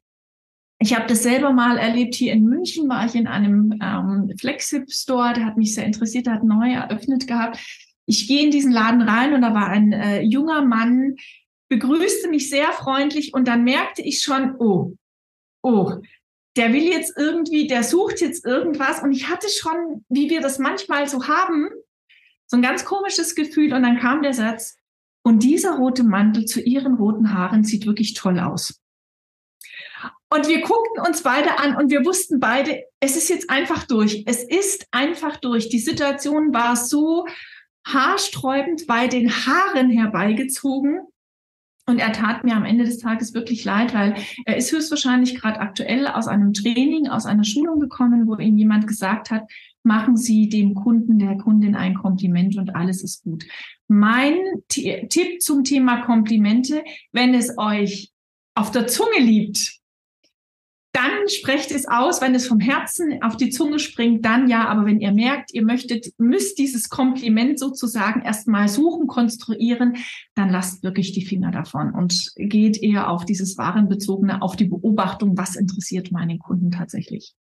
Ich 0.82 0.94
habe 0.94 1.06
das 1.06 1.22
selber 1.22 1.52
mal 1.52 1.76
erlebt. 1.76 2.14
Hier 2.14 2.32
in 2.32 2.44
München 2.44 2.88
war 2.88 3.04
ich 3.04 3.14
in 3.14 3.26
einem 3.26 3.78
ähm, 3.82 4.34
Flexip-Store, 4.38 5.34
der 5.34 5.44
hat 5.44 5.58
mich 5.58 5.74
sehr 5.74 5.84
interessiert, 5.84 6.26
der 6.26 6.34
hat 6.34 6.44
neu 6.44 6.72
eröffnet 6.72 7.26
gehabt. 7.26 7.58
Ich 8.06 8.26
gehe 8.26 8.44
in 8.44 8.50
diesen 8.50 8.72
Laden 8.72 9.02
rein 9.02 9.34
und 9.34 9.42
da 9.42 9.52
war 9.52 9.68
ein 9.68 9.92
äh, 9.92 10.22
junger 10.22 10.64
Mann, 10.64 11.16
begrüßte 11.68 12.30
mich 12.30 12.48
sehr 12.48 12.72
freundlich 12.72 13.34
und 13.34 13.46
dann 13.46 13.62
merkte 13.62 14.00
ich 14.00 14.22
schon, 14.22 14.56
oh, 14.58 14.96
oh, 15.62 15.92
der 16.56 16.72
will 16.72 16.84
jetzt 16.84 17.12
irgendwie, 17.16 17.66
der 17.66 17.84
sucht 17.84 18.22
jetzt 18.22 18.44
irgendwas 18.46 19.02
und 19.02 19.12
ich 19.12 19.28
hatte 19.28 19.48
schon, 19.48 20.04
wie 20.08 20.30
wir 20.30 20.40
das 20.40 20.58
manchmal 20.58 21.06
so 21.08 21.28
haben, 21.28 21.68
so 22.46 22.56
ein 22.56 22.62
ganz 22.62 22.86
komisches 22.86 23.34
Gefühl 23.34 23.74
und 23.74 23.82
dann 23.82 23.98
kam 23.98 24.22
der 24.22 24.32
Satz, 24.32 24.76
und 25.22 25.42
dieser 25.42 25.76
rote 25.76 26.02
Mantel 26.02 26.46
zu 26.46 26.60
ihren 26.60 26.94
roten 26.94 27.34
Haaren 27.34 27.62
sieht 27.62 27.86
wirklich 27.86 28.14
toll 28.14 28.38
aus. 28.38 28.79
Und 30.30 30.48
wir 30.48 30.60
guckten 30.60 31.04
uns 31.06 31.22
beide 31.22 31.58
an 31.58 31.76
und 31.76 31.90
wir 31.90 32.04
wussten 32.04 32.40
beide, 32.40 32.84
es 33.00 33.16
ist 33.16 33.28
jetzt 33.28 33.50
einfach 33.50 33.84
durch. 33.84 34.22
Es 34.26 34.44
ist 34.44 34.86
einfach 34.90 35.36
durch. 35.38 35.68
Die 35.68 35.80
Situation 35.80 36.54
war 36.54 36.76
so 36.76 37.26
haarsträubend 37.86 38.86
bei 38.86 39.08
den 39.08 39.30
Haaren 39.30 39.90
herbeigezogen, 39.90 41.00
und 41.90 41.98
er 41.98 42.12
tat 42.12 42.44
mir 42.44 42.54
am 42.54 42.64
Ende 42.64 42.84
des 42.84 42.98
Tages 42.98 43.34
wirklich 43.34 43.64
leid, 43.64 43.92
weil 43.94 44.14
er 44.46 44.56
ist 44.56 44.70
höchstwahrscheinlich 44.70 45.34
gerade 45.34 45.58
aktuell 45.58 46.06
aus 46.06 46.28
einem 46.28 46.52
Training, 46.52 47.08
aus 47.08 47.26
einer 47.26 47.42
Schulung 47.42 47.80
gekommen, 47.80 48.28
wo 48.28 48.36
ihm 48.36 48.56
jemand 48.56 48.86
gesagt 48.86 49.30
hat, 49.30 49.42
machen 49.82 50.16
Sie 50.16 50.48
dem 50.48 50.74
Kunden, 50.74 51.18
der 51.18 51.36
Kundin 51.36 51.74
ein 51.74 51.94
Kompliment 51.94 52.56
und 52.56 52.76
alles 52.76 53.02
ist 53.02 53.24
gut. 53.24 53.44
Mein 53.88 54.36
T 54.68 55.08
Tipp 55.08 55.42
zum 55.42 55.64
Thema 55.64 56.02
Komplimente, 56.02 56.84
wenn 57.12 57.34
es 57.34 57.58
euch 57.58 58.10
auf 58.54 58.70
der 58.70 58.86
Zunge 58.86 59.18
liegt, 59.18 59.79
dann 60.92 61.28
sprecht 61.28 61.70
es 61.70 61.86
aus, 61.86 62.20
wenn 62.20 62.34
es 62.34 62.48
vom 62.48 62.58
Herzen 62.58 63.22
auf 63.22 63.36
die 63.36 63.50
Zunge 63.50 63.78
springt, 63.78 64.24
dann 64.24 64.48
ja. 64.48 64.66
Aber 64.66 64.86
wenn 64.86 65.00
ihr 65.00 65.12
merkt, 65.12 65.52
ihr 65.54 65.64
möchtet, 65.64 66.08
müsst 66.18 66.58
dieses 66.58 66.88
Kompliment 66.88 67.58
sozusagen 67.58 68.22
erstmal 68.22 68.68
suchen, 68.68 69.06
konstruieren, 69.06 69.96
dann 70.34 70.50
lasst 70.50 70.82
wirklich 70.82 71.12
die 71.12 71.24
Finger 71.24 71.52
davon 71.52 71.94
und 71.94 72.32
geht 72.36 72.82
eher 72.82 73.10
auf 73.10 73.24
dieses 73.24 73.56
Warenbezogene, 73.56 74.42
auf 74.42 74.56
die 74.56 74.66
Beobachtung, 74.66 75.36
was 75.36 75.54
interessiert 75.54 76.10
meinen 76.10 76.38
Kunden 76.38 76.70
tatsächlich. 76.70 77.34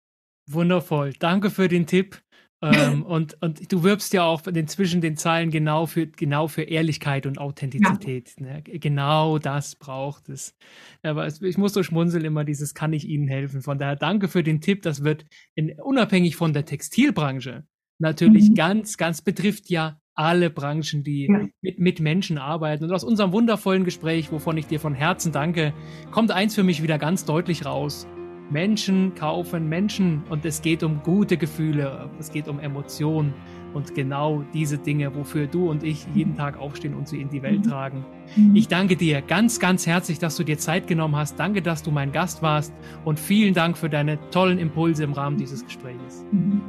Wundervoll. 0.46 1.12
Danke 1.18 1.50
für 1.50 1.68
den 1.68 1.86
Tipp. 1.86 2.22
Ähm, 2.62 3.02
und, 3.06 3.40
und 3.42 3.70
du 3.72 3.82
wirbst 3.82 4.12
ja 4.12 4.24
auch 4.24 4.42
den, 4.42 4.68
zwischen 4.68 5.00
den 5.00 5.16
Zeilen 5.16 5.50
genau 5.50 5.86
für, 5.86 6.06
genau 6.06 6.48
für 6.48 6.62
Ehrlichkeit 6.62 7.26
und 7.26 7.38
Authentizität. 7.38 8.34
Ja. 8.38 8.46
Ne? 8.46 8.62
Genau 8.62 9.38
das 9.38 9.76
braucht 9.76 10.28
es. 10.28 10.54
Aber 11.02 11.26
es, 11.26 11.42
ich 11.42 11.58
muss 11.58 11.72
so 11.72 11.82
schmunzeln 11.82 12.24
immer 12.24 12.44
dieses, 12.44 12.74
kann 12.74 12.92
ich 12.92 13.08
Ihnen 13.08 13.28
helfen? 13.28 13.62
Von 13.62 13.78
daher 13.78 13.96
danke 13.96 14.28
für 14.28 14.42
den 14.42 14.60
Tipp. 14.60 14.82
Das 14.82 15.04
wird 15.04 15.26
in, 15.54 15.80
unabhängig 15.80 16.36
von 16.36 16.52
der 16.52 16.64
Textilbranche 16.64 17.64
natürlich 17.98 18.50
mhm. 18.50 18.54
ganz, 18.54 18.96
ganz 18.96 19.22
betrifft 19.22 19.68
ja 19.70 20.00
alle 20.14 20.50
Branchen, 20.50 21.04
die 21.04 21.28
ja. 21.30 21.46
mit, 21.60 21.78
mit 21.78 22.00
Menschen 22.00 22.38
arbeiten. 22.38 22.84
Und 22.84 22.92
aus 22.92 23.04
unserem 23.04 23.32
wundervollen 23.32 23.84
Gespräch, 23.84 24.32
wovon 24.32 24.56
ich 24.56 24.66
dir 24.66 24.80
von 24.80 24.94
Herzen 24.94 25.32
danke, 25.32 25.72
kommt 26.10 26.30
eins 26.30 26.54
für 26.54 26.64
mich 26.64 26.82
wieder 26.82 26.98
ganz 26.98 27.24
deutlich 27.24 27.64
raus. 27.64 28.06
Menschen 28.50 29.14
kaufen 29.14 29.68
Menschen 29.68 30.22
und 30.30 30.44
es 30.44 30.62
geht 30.62 30.82
um 30.82 31.02
gute 31.02 31.36
Gefühle, 31.36 32.08
es 32.18 32.32
geht 32.32 32.48
um 32.48 32.60
Emotionen 32.60 33.34
und 33.74 33.94
genau 33.94 34.42
diese 34.54 34.78
Dinge, 34.78 35.14
wofür 35.14 35.46
du 35.46 35.68
und 35.70 35.84
ich 35.84 36.06
jeden 36.14 36.34
Tag 36.34 36.58
aufstehen 36.58 36.94
und 36.94 37.08
sie 37.08 37.20
in 37.20 37.28
die 37.28 37.42
Welt 37.42 37.64
mhm. 37.64 37.70
tragen. 37.70 38.04
Mhm. 38.36 38.56
Ich 38.56 38.68
danke 38.68 38.96
dir 38.96 39.20
ganz, 39.20 39.60
ganz 39.60 39.86
herzlich, 39.86 40.18
dass 40.18 40.36
du 40.36 40.44
dir 40.44 40.58
Zeit 40.58 40.86
genommen 40.86 41.16
hast. 41.16 41.38
Danke, 41.38 41.60
dass 41.60 41.82
du 41.82 41.90
mein 41.90 42.12
Gast 42.12 42.42
warst 42.42 42.72
und 43.04 43.18
vielen 43.18 43.54
Dank 43.54 43.76
für 43.76 43.90
deine 43.90 44.18
tollen 44.30 44.58
Impulse 44.58 45.04
im 45.04 45.12
Rahmen 45.12 45.36
dieses 45.36 45.64
Gesprächs. 45.64 46.24
Mhm. 46.32 46.62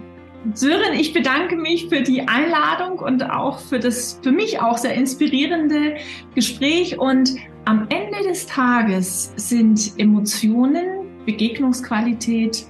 Sören, 0.53 0.93
ich 0.93 1.13
bedanke 1.13 1.57
mich 1.57 1.89
für 1.89 2.01
die 2.01 2.21
Einladung 2.21 2.99
und 2.99 3.29
auch 3.29 3.59
für 3.59 3.77
das 3.77 4.19
für 4.23 4.31
mich 4.31 4.61
auch 4.61 4.77
sehr 4.77 4.93
inspirierende 4.93 5.97
Gespräch. 6.33 6.97
Und 6.97 7.35
am 7.65 7.87
Ende 7.89 8.27
des 8.27 8.45
Tages 8.45 9.33
sind 9.35 9.93
Emotionen 9.97 10.98
Begegnungsqualität 11.25 12.65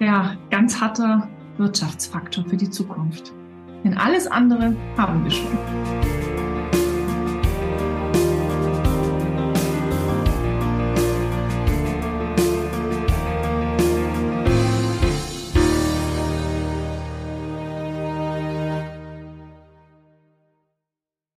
ja 0.00 0.36
ganz 0.50 0.80
harter 0.80 1.28
Wirtschaftsfaktor 1.58 2.44
für 2.46 2.56
die 2.56 2.70
Zukunft. 2.70 3.32
Denn 3.84 3.96
alles 3.96 4.26
andere 4.26 4.74
haben 4.96 5.24
wir 5.24 5.30
schon. 5.30 5.93